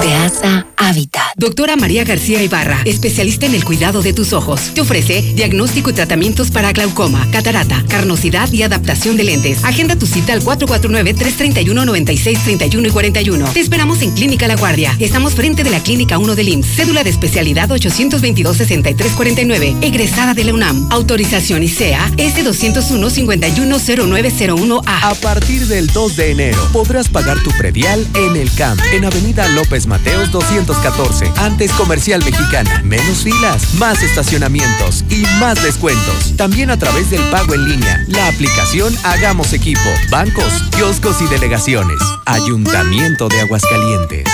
[0.00, 1.25] Peasa Habitat.
[1.38, 4.70] Doctora María García Ibarra, especialista en el cuidado de tus ojos.
[4.72, 9.62] Te ofrece diagnóstico y tratamientos para glaucoma, catarata, carnosidad y adaptación de lentes.
[9.62, 13.52] Agenda tu cita al 449-331-9631 y 41.
[13.52, 14.96] Te esperamos en Clínica La Guardia.
[14.98, 16.74] Estamos frente de la Clínica 1 del IMSS.
[16.74, 19.84] Cédula de especialidad 822-6349.
[19.84, 20.88] Egresada de la UNAM.
[20.90, 24.84] Autorización ICEA S201-510901A.
[24.86, 29.46] A partir del 2 de enero podrás pagar tu predial en el CAMP, en Avenida
[29.48, 32.82] López Mateos 214, antes Comercial Mexicana.
[32.84, 36.36] Menos filas, más estacionamientos y más descuentos.
[36.36, 41.98] También a través del pago en línea, la aplicación Hagamos Equipo, bancos, kioscos y delegaciones.
[42.24, 44.24] Ayuntamiento de Aguascalientes.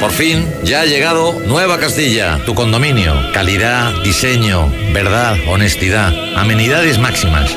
[0.00, 3.14] Por fin, ya ha llegado Nueva Castilla, tu condominio.
[3.32, 7.50] Calidad, diseño, verdad, honestidad, amenidades máximas.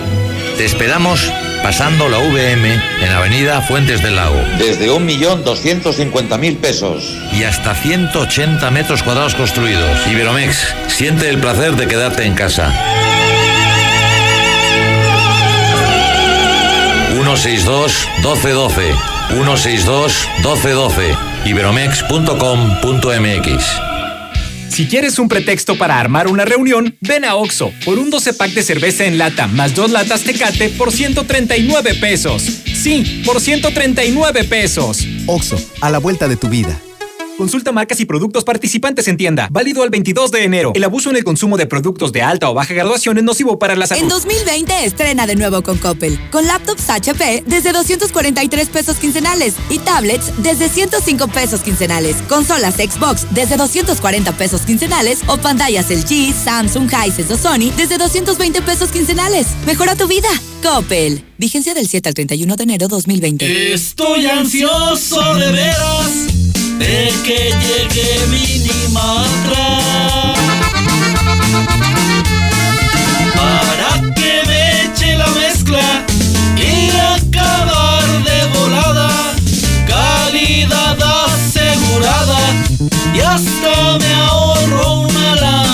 [0.57, 1.31] Te esperamos
[1.69, 4.41] pasando la VM en Avenida Fuentes del Lago.
[4.57, 7.15] Desde 1.250.000 pesos.
[7.31, 10.07] Y hasta 180 metros cuadrados construidos.
[10.07, 12.73] Iberomex, siente el placer de quedarte en casa.
[17.13, 18.95] 162-1212.
[20.41, 21.15] 162-1212.
[21.45, 23.88] Iberomex.com.mx.
[24.69, 28.51] Si quieres un pretexto para armar una reunión, ven a Oxo por un 12 pack
[28.51, 32.43] de cerveza en lata más dos latas Tecate por 139 pesos.
[32.73, 35.05] Sí, por 139 pesos.
[35.25, 36.79] Oxo, a la vuelta de tu vida.
[37.39, 39.47] Consulta marcas y productos participantes en tienda.
[39.49, 40.73] Válido al 22 de enero.
[40.75, 43.77] El abuso en el consumo de productos de alta o baja graduación es nocivo para
[43.77, 44.03] la salud.
[44.03, 46.19] En 2020 estrena de nuevo con Coppel.
[46.31, 52.17] Con laptops HP desde 243 pesos quincenales y tablets desde 105 pesos quincenales.
[52.27, 58.61] Consolas Xbox desde 240 pesos quincenales o pantallas LG, Samsung, Hisense o Sony desde 220
[58.63, 59.47] pesos quincenales.
[59.65, 60.27] Mejora tu vida.
[60.61, 61.23] Coppel.
[61.37, 63.73] Vigencia del 7 al 31 de enero 2020.
[63.73, 66.28] Estoy ansioso de veras
[66.79, 69.69] de que llegue Minimatra
[73.35, 76.05] para que me eche la mezcla
[76.55, 79.09] y acabar de volada.
[79.87, 82.39] Calidad asegurada
[83.13, 85.68] y hasta me ahorro una lana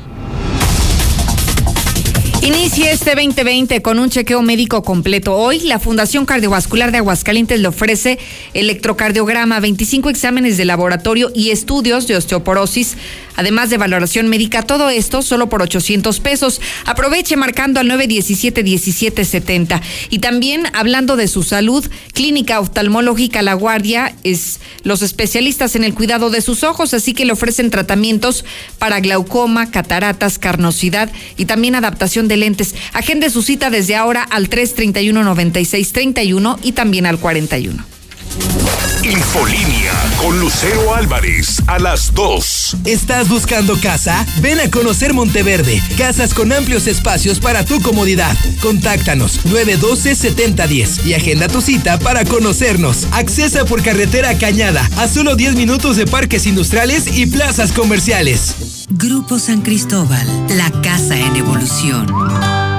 [2.43, 5.37] Inicia este 2020 con un chequeo médico completo.
[5.37, 8.18] Hoy la Fundación Cardiovascular de Aguascalientes le ofrece
[8.55, 12.97] electrocardiograma, 25 exámenes de laboratorio y estudios de osteoporosis,
[13.41, 14.62] además de valoración médica.
[14.62, 16.61] Todo esto solo por 800 pesos.
[16.84, 19.80] Aproveche marcando al 917-1770.
[20.11, 25.95] Y también hablando de su salud, Clínica Oftalmológica La Guardia es los especialistas en el
[25.95, 28.45] cuidado de sus ojos, así que le ofrecen tratamientos
[28.78, 32.74] para glaucoma, cataratas, carnosidad y también adaptación de lentes.
[32.93, 37.89] Agende su cita desde ahora al 331-9631 y también al 41.
[39.03, 42.76] Infolínea con Lucero Álvarez a las 2.
[42.85, 44.26] ¿Estás buscando casa?
[44.41, 45.83] Ven a conocer Monteverde.
[45.97, 48.37] Casas con amplios espacios para tu comodidad.
[48.62, 53.07] Contáctanos 912-7010 y agenda tu cita para conocernos.
[53.12, 58.87] Accesa por carretera Cañada a solo 10 minutos de parques industriales y plazas comerciales.
[58.91, 60.26] Grupo San Cristóbal,
[60.57, 62.69] la casa en evolución.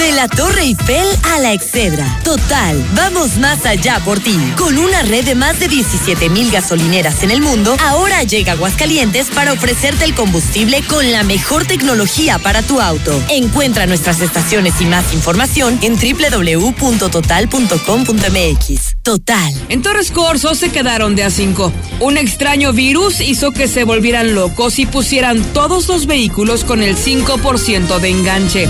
[0.00, 2.18] De la Torre Eiffel a la Excedra.
[2.24, 4.34] Total, vamos más allá por ti.
[4.56, 9.28] Con una red de más de 17 mil gasolineras en el mundo, ahora llega Aguascalientes
[9.28, 13.12] para ofrecerte el combustible con la mejor tecnología para tu auto.
[13.28, 18.96] Encuentra nuestras estaciones y más información en www.total.com.mx.
[19.02, 19.54] Total.
[19.68, 21.74] En Torres Corso se quedaron de a 5.
[22.00, 26.96] Un extraño virus hizo que se volvieran locos y pusieran todos los vehículos con el
[26.96, 28.66] 5% de enganche.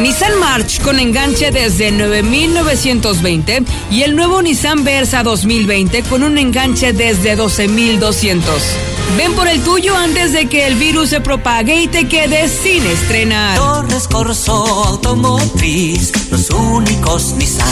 [0.00, 6.94] Nissan March con enganche desde 9.920 y el nuevo Nissan Versa 2020 con un enganche
[6.94, 8.40] desde 12.200.
[9.18, 12.86] Ven por el tuyo antes de que el virus se propague y te quedes sin
[12.86, 13.58] estrenar.
[13.58, 14.54] Torres Corso
[14.86, 17.68] Automotriz, los únicos Nissan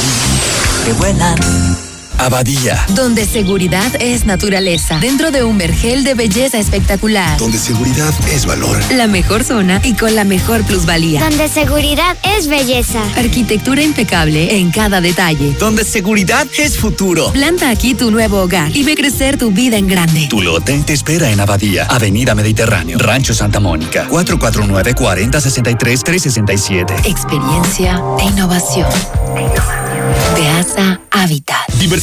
[0.84, 1.87] que vuelan.
[2.18, 2.84] Abadía.
[2.94, 4.98] Donde seguridad es naturaleza.
[4.98, 7.38] Dentro de un vergel de belleza espectacular.
[7.38, 8.76] Donde seguridad es valor.
[8.92, 11.20] La mejor zona y con la mejor plusvalía.
[11.20, 13.00] Donde seguridad es belleza.
[13.16, 15.54] Arquitectura impecable en cada detalle.
[15.58, 17.32] Donde seguridad es futuro.
[17.32, 20.26] Planta aquí tu nuevo hogar y ve crecer tu vida en grande.
[20.28, 27.06] Tu lote te espera en Abadía, Avenida Mediterráneo, Rancho Santa Mónica, 449-4063-367.
[27.06, 28.88] Experiencia e innovación.
[30.34, 31.58] Peasa Habitat.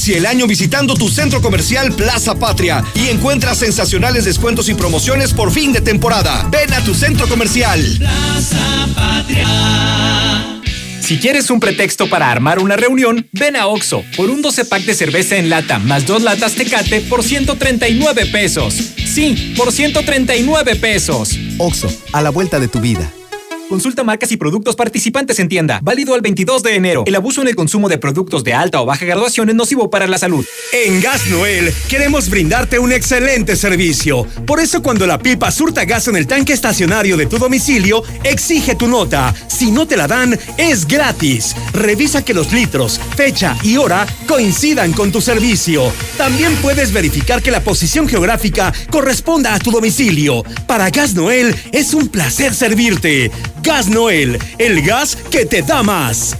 [0.00, 5.34] Inicia el año visitando tu centro comercial Plaza Patria y encuentra sensacionales descuentos y promociones
[5.34, 6.48] por fin de temporada.
[6.50, 7.84] Ven a tu centro comercial.
[7.98, 10.62] Plaza Patria.
[11.02, 14.84] Si quieres un pretexto para armar una reunión, ven a Oxo por un 12 pack
[14.84, 18.74] de cerveza en lata más dos latas Tecate por 139 pesos.
[19.04, 21.38] Sí, por 139 pesos.
[21.58, 23.12] Oxo, a la vuelta de tu vida.
[23.70, 25.78] Consulta marcas y productos participantes en tienda.
[25.80, 27.04] Válido al 22 de enero.
[27.06, 30.08] El abuso en el consumo de productos de alta o baja graduación es nocivo para
[30.08, 30.44] la salud.
[30.72, 34.26] En Gas Noel queremos brindarte un excelente servicio.
[34.44, 38.74] Por eso cuando la pipa surta gas en el tanque estacionario de tu domicilio, exige
[38.74, 39.32] tu nota.
[39.46, 41.54] Si no te la dan, es gratis.
[41.72, 45.92] Revisa que los litros, fecha y hora coincidan con tu servicio.
[46.18, 50.42] También puedes verificar que la posición geográfica corresponda a tu domicilio.
[50.66, 53.30] Para Gas Noel es un placer servirte.
[53.62, 56.36] Gas Noel, el gas que te da más.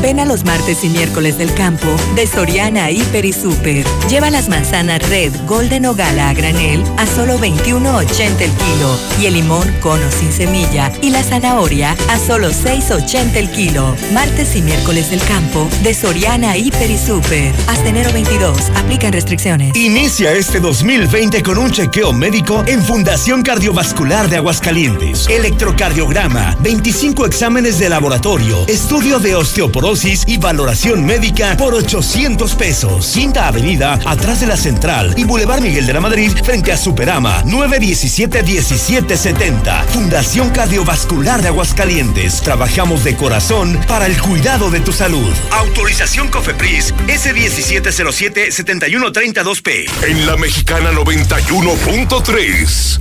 [0.00, 3.84] Ven a los martes y miércoles del campo de Soriana Hiper y Super.
[4.08, 9.26] Lleva las manzanas Red, Golden o Gala a granel a solo 21.80 el kilo y
[9.26, 13.96] el limón cono sin semilla y la zanahoria a solo 6.80 el kilo.
[14.12, 17.52] Martes y miércoles del campo de Soriana Hiper y Super.
[17.66, 18.70] Hasta enero 22.
[18.76, 19.76] Aplican restricciones.
[19.76, 25.26] Inicia este 2020 con un chequeo médico en Fundación Cardiovascular de Aguascalientes.
[25.28, 33.10] Electrocardiograma, 25 exámenes de laboratorio, estudio de osteoporosis y valoración médica por 800 pesos.
[33.14, 37.42] Quinta Avenida, atrás de la Central y Boulevard Miguel de la Madrid, frente a Superama,
[37.44, 39.86] 917-1770.
[39.86, 42.42] Fundación Cardiovascular de Aguascalientes.
[42.42, 45.32] Trabajamos de corazón para el cuidado de tu salud.
[45.52, 49.90] Autorización COFEPRIS S1707-7132P.
[50.06, 53.00] En la Mexicana 91.3.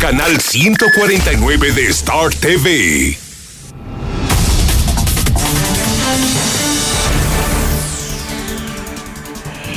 [0.00, 3.23] Canal 149 de Star TV.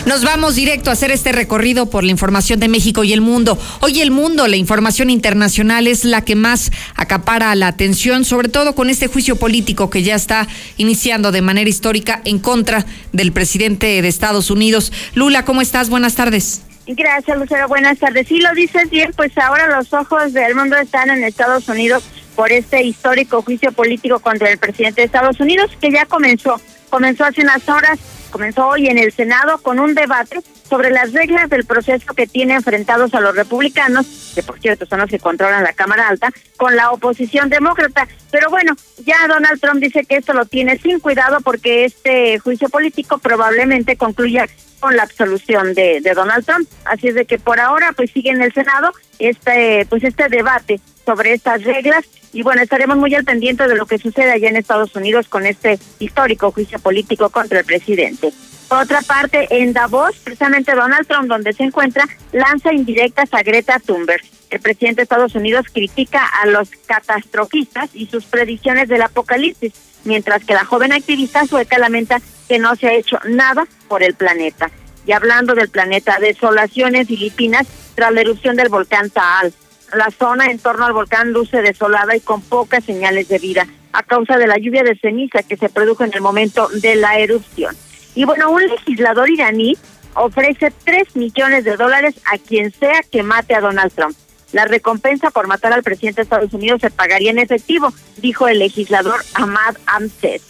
[0.07, 3.59] Nos vamos directo a hacer este recorrido por la información de México y el mundo.
[3.81, 8.73] Hoy el mundo, la información internacional es la que más acapara la atención, sobre todo
[8.73, 14.01] con este juicio político que ya está iniciando de manera histórica en contra del presidente
[14.01, 14.93] de Estados Unidos.
[15.13, 15.89] Lula, ¿cómo estás?
[15.89, 16.61] Buenas tardes.
[16.87, 17.67] Gracias, Lucero.
[17.67, 18.29] Buenas tardes.
[18.29, 22.05] Sí, lo dices bien, pues ahora los ojos del mundo están en Estados Unidos
[22.37, 26.61] por este histórico juicio político contra el presidente de Estados Unidos que ya comenzó.
[26.89, 31.49] Comenzó hace unas horas comenzó hoy en el Senado con un debate sobre las reglas
[31.49, 35.63] del proceso que tiene enfrentados a los republicanos, que por cierto son los que controlan
[35.63, 38.07] la Cámara Alta, con la oposición demócrata.
[38.29, 42.69] Pero bueno, ya Donald Trump dice que esto lo tiene sin cuidado porque este juicio
[42.69, 44.45] político probablemente concluya
[44.79, 46.69] con la absolución de, de Donald Trump.
[46.85, 50.79] Así es de que por ahora pues sigue en el Senado este pues este debate
[51.07, 52.03] sobre estas reglas
[52.33, 55.45] y bueno, estaremos muy al pendiente de lo que sucede allá en Estados Unidos con
[55.45, 58.33] este histórico juicio político contra el presidente.
[58.67, 63.79] Por otra parte, en Davos, precisamente Donald Trump, donde se encuentra, lanza indirectas a Greta
[63.79, 64.21] Thunberg.
[64.49, 69.71] El presidente de Estados Unidos critica a los catastrofistas y sus predicciones del apocalipsis,
[70.03, 74.13] mientras que la joven activista sueca lamenta que no se ha hecho nada por el
[74.13, 74.69] planeta.
[75.05, 79.53] Y hablando del planeta, desolación en Filipinas tras la erupción del volcán Taal.
[79.93, 84.03] La zona en torno al volcán luce desolada y con pocas señales de vida a
[84.03, 87.75] causa de la lluvia de ceniza que se produjo en el momento de la erupción.
[88.15, 89.75] Y bueno, un legislador iraní
[90.13, 94.15] ofrece 3 millones de dólares a quien sea que mate a Donald Trump.
[94.53, 98.59] La recompensa por matar al presidente de Estados Unidos se pagaría en efectivo, dijo el
[98.59, 100.41] legislador Ahmad Amsed.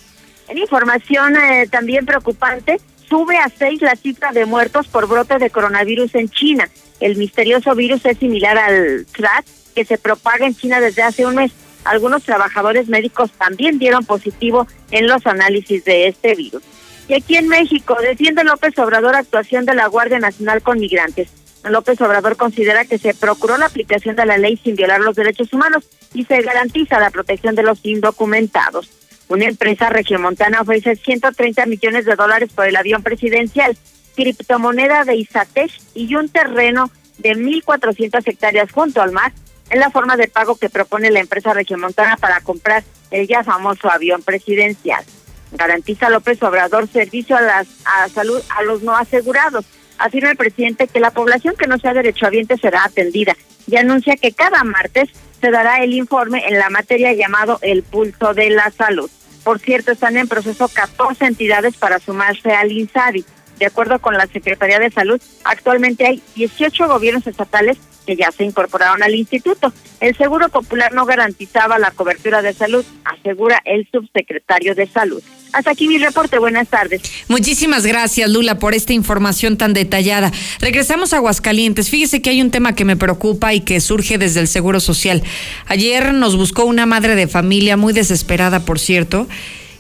[0.48, 2.80] En información eh, también preocupante,
[3.10, 6.70] sube a seis la cifra de muertos por brote de coronavirus en China.
[7.00, 11.36] El misterioso virus es similar al SARS que se propaga en China desde hace un
[11.36, 11.52] mes.
[11.84, 16.64] Algunos trabajadores médicos también dieron positivo en los análisis de este virus.
[17.08, 21.30] Y aquí en México defiende López Obrador actuación de la Guardia Nacional con migrantes.
[21.64, 25.52] López Obrador considera que se procuró la aplicación de la ley sin violar los derechos
[25.54, 28.90] humanos y se garantiza la protección de los indocumentados.
[29.30, 33.78] Una empresa regiomontana ofrece 130 millones de dólares por el avión presidencial,
[34.18, 39.32] criptomoneda de Isatech y un terreno de 1.400 hectáreas junto al mar
[39.70, 43.90] en la forma de pago que propone la empresa regiomontana para comprar el ya famoso
[43.90, 45.06] avión presidencial.
[45.52, 49.66] Garantiza López Obrador servicio a, las, a salud a los no asegurados
[49.98, 53.36] afirma el presidente que la población que no sea derechohabiente será atendida
[53.68, 55.10] y anuncia que cada martes
[55.40, 59.10] se dará el informe en la materia llamado el pulso de la salud.
[59.44, 63.26] Por cierto, están en proceso 14 entidades para sumarse al INSABI.
[63.60, 67.78] De acuerdo con la Secretaría de Salud, actualmente hay 18 gobiernos estatales
[68.08, 69.74] que ya se incorporaron al instituto.
[70.00, 75.22] El Seguro Popular no garantizaba la cobertura de salud, asegura el subsecretario de Salud.
[75.54, 76.40] Hasta aquí mi reporte.
[76.40, 77.02] Buenas tardes.
[77.28, 80.32] Muchísimas gracias, Lula, por esta información tan detallada.
[80.60, 81.90] Regresamos a Aguascalientes.
[81.90, 85.24] Fíjese que hay un tema que me preocupa y que surge desde el Seguro Social.
[85.66, 89.28] Ayer nos buscó una madre de familia muy desesperada, por cierto,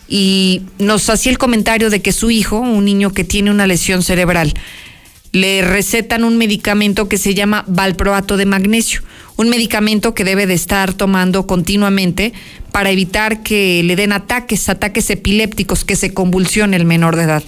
[0.08, 4.04] y nos hacía el comentario de que su hijo, un niño que tiene una lesión
[4.04, 4.54] cerebral,
[5.32, 9.02] le recetan un medicamento que se llama valproato de magnesio,
[9.36, 12.34] un medicamento que debe de estar tomando continuamente
[12.72, 17.44] para evitar que le den ataques, ataques epilépticos, que se convulsione el menor de edad.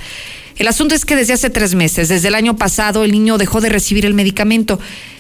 [0.58, 3.62] El asunto es que desde hace tres meses, desde el año pasado, el niño dejó
[3.62, 4.78] de recibir el medicamento.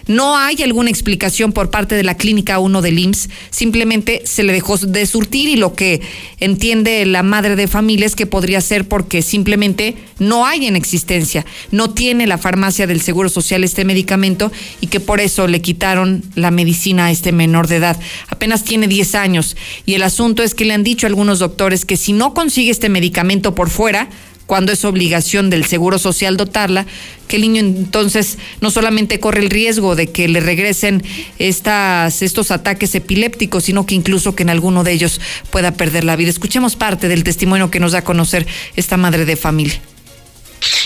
[0.10, 4.54] No hay alguna explicación por parte de la Clínica 1 del IMSS, simplemente se le
[4.54, 6.02] dejó de surtir y lo que
[6.40, 11.46] entiende la madre de familia es que podría ser porque simplemente no hay en existencia,
[11.70, 14.52] no tiene la farmacia del Seguro Social este medicamento
[14.82, 18.00] y que por eso le quitaron la medicina a este menor de edad.
[18.30, 19.56] Apenas tiene 10 años
[19.86, 22.90] y el asunto es que le han dicho algunos doctores que si no consigue este
[22.90, 24.10] medicamento por fuera,
[24.50, 26.88] cuando es obligación del Seguro Social dotarla,
[27.28, 31.04] que el niño entonces no solamente corre el riesgo de que le regresen
[31.38, 35.22] estas, estos ataques epilépticos, sino que incluso que en alguno de ellos
[35.52, 36.32] pueda perder la vida.
[36.32, 39.80] Escuchemos parte del testimonio que nos da a conocer esta madre de familia.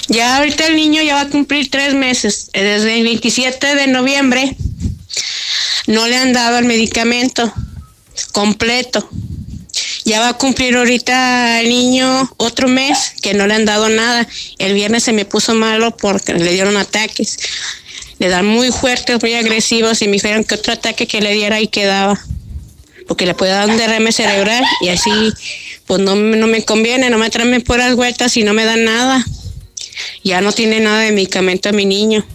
[0.10, 2.50] Ya ahorita el niño ya va a cumplir tres meses.
[2.52, 4.58] Desde el 27 de noviembre
[5.88, 7.50] no le han dado el medicamento
[8.34, 9.08] completo.
[10.06, 14.28] Ya va a cumplir ahorita el niño otro mes que no le han dado nada.
[14.58, 17.38] El viernes se me puso malo porque le dieron ataques.
[18.20, 21.62] Le dan muy fuertes, muy agresivos y me dijeron que otro ataque que le diera
[21.62, 22.20] y quedaba.
[23.08, 25.12] Porque le puede dar un derrame cerebral y así
[25.86, 28.84] pues no, no me conviene, no me traen por las vueltas y no me dan
[28.84, 29.26] nada.
[30.24, 32.26] Ya no tiene nada de medicamento a mi niño.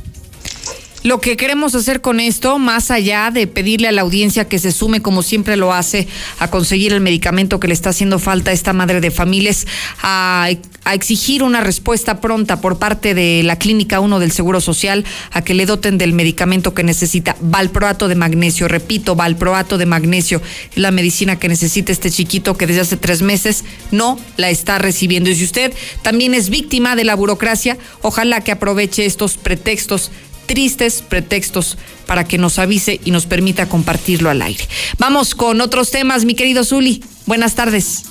[1.04, 4.72] Lo que queremos hacer con esto, más allá de pedirle a la audiencia que se
[4.72, 6.08] sume, como siempre lo hace,
[6.40, 9.66] a conseguir el medicamento que le está haciendo falta a esta madre de familias,
[10.02, 10.48] a,
[10.84, 15.42] a exigir una respuesta pronta por parte de la Clínica 1 del Seguro Social, a
[15.42, 18.66] que le doten del medicamento que necesita, valproato de magnesio.
[18.66, 20.42] Repito, valproato de magnesio
[20.72, 24.78] es la medicina que necesita este chiquito que desde hace tres meses no la está
[24.78, 25.30] recibiendo.
[25.30, 25.72] Y si usted
[26.02, 30.10] también es víctima de la burocracia, ojalá que aproveche estos pretextos
[30.48, 34.64] tristes pretextos para que nos avise y nos permita compartirlo al aire.
[34.98, 37.04] Vamos con otros temas, mi querido Zuli.
[37.26, 38.02] Buenas tardes.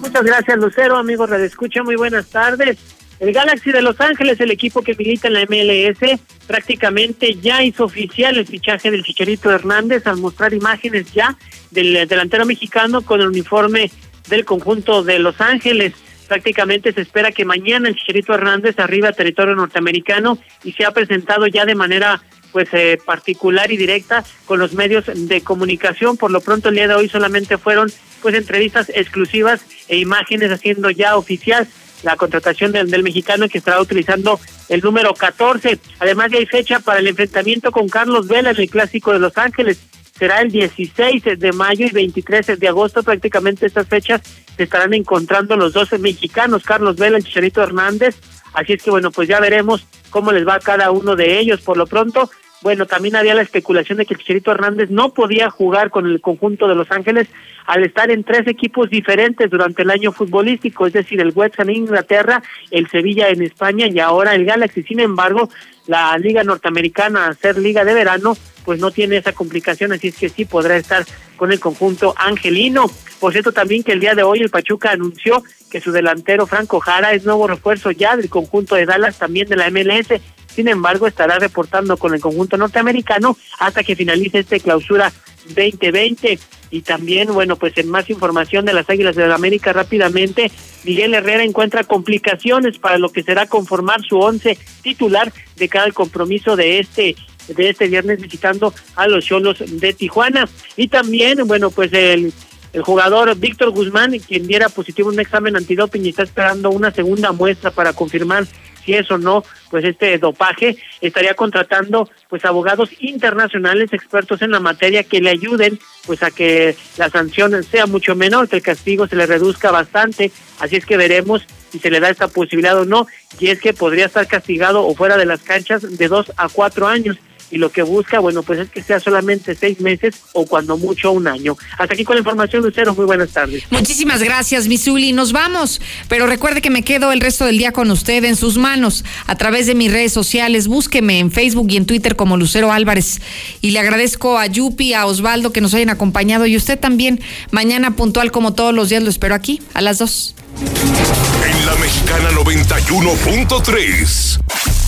[0.00, 2.78] Muchas gracias, Lucero, amigos de Escucha, muy buenas tardes.
[3.18, 7.84] El Galaxy de Los Ángeles, el equipo que milita en la MLS, prácticamente ya hizo
[7.84, 11.36] oficial el fichaje del Chicharito Hernández al mostrar imágenes ya
[11.70, 13.90] del delantero mexicano con el uniforme
[14.28, 15.92] del conjunto de Los Ángeles
[16.30, 20.92] prácticamente se espera que mañana el Chicharito Hernández arriba a territorio norteamericano y se ha
[20.92, 22.22] presentado ya de manera
[22.52, 26.16] pues eh, particular y directa con los medios de comunicación.
[26.16, 27.90] Por lo pronto el día de hoy solamente fueron
[28.22, 31.66] pues entrevistas exclusivas e imágenes haciendo ya oficial
[32.04, 35.80] la contratación del, del, mexicano que estará utilizando el número 14.
[35.98, 39.36] Además ya hay fecha para el enfrentamiento con Carlos Vela en el Clásico de Los
[39.36, 39.80] Ángeles
[40.20, 43.02] será el 16 de mayo y 23 de agosto.
[43.02, 44.20] Prácticamente estas fechas
[44.54, 48.20] se estarán encontrando los 12 mexicanos, Carlos Vela, y Chicharito Hernández.
[48.52, 51.62] Así es que bueno, pues ya veremos cómo les va a cada uno de ellos.
[51.62, 55.48] Por lo pronto, bueno, también había la especulación de que el Chicharito Hernández no podía
[55.48, 57.28] jugar con el conjunto de Los Ángeles
[57.64, 61.70] al estar en tres equipos diferentes durante el año futbolístico, es decir, el West Ham
[61.70, 64.82] en Inglaterra, el Sevilla en España y ahora el Galaxy.
[64.82, 65.48] Sin embargo,
[65.90, 70.16] la Liga Norteamericana, a ser Liga de Verano, pues no tiene esa complicación, así es
[70.16, 71.04] que sí podrá estar
[71.36, 72.88] con el conjunto angelino.
[73.18, 76.78] Por cierto, también que el día de hoy el Pachuca anunció que su delantero Franco
[76.78, 80.20] Jara es nuevo refuerzo ya del conjunto de Dallas, también de la MLS.
[80.46, 85.12] Sin embargo, estará reportando con el conjunto norteamericano hasta que finalice este clausura
[85.48, 86.38] 2020.
[86.72, 90.50] Y también, bueno, pues en más información de las Águilas de la América rápidamente,
[90.84, 96.56] Miguel Herrera encuentra complicaciones para lo que será conformar su once titular de cada compromiso
[96.56, 97.16] de este
[97.48, 100.48] de este viernes visitando a los Cholos de Tijuana.
[100.76, 102.32] Y también, bueno, pues el
[102.72, 107.32] el jugador Víctor Guzmán, quien diera positivo un examen antidoping y está esperando una segunda
[107.32, 108.46] muestra para confirmar
[108.84, 114.60] si es o no pues este dopaje estaría contratando pues abogados internacionales expertos en la
[114.60, 119.06] materia que le ayuden pues a que la sanción sea mucho menor que el castigo
[119.06, 120.32] se le reduzca bastante.
[120.58, 123.06] Así es que veremos si se le da esta posibilidad o no.
[123.38, 126.86] Y es que podría estar castigado o fuera de las canchas de dos a cuatro
[126.86, 127.18] años
[127.50, 131.12] y lo que busca, bueno, pues es que sea solamente seis meses o cuando mucho
[131.12, 131.56] un año.
[131.78, 132.94] Hasta aquí con la información, Lucero.
[132.94, 133.64] Muy buenas tardes.
[133.70, 135.12] Muchísimas gracias, Misuli.
[135.12, 138.56] Nos vamos, pero recuerde que me quedo el resto del día con usted en sus
[138.56, 140.66] manos a través de mis redes sociales.
[140.66, 143.20] Búsqueme en Facebook y en Twitter como Lucero Álvarez.
[143.60, 147.20] Y le agradezco a Yupi, a Osvaldo que nos hayan acompañado y usted también.
[147.50, 150.34] Mañana puntual como todos los días lo espero aquí a las dos.
[150.58, 154.40] En la Mexicana 91.3,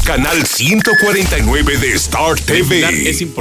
[0.05, 3.09] canal 149 de Star TV.
[3.09, 3.41] Es importante.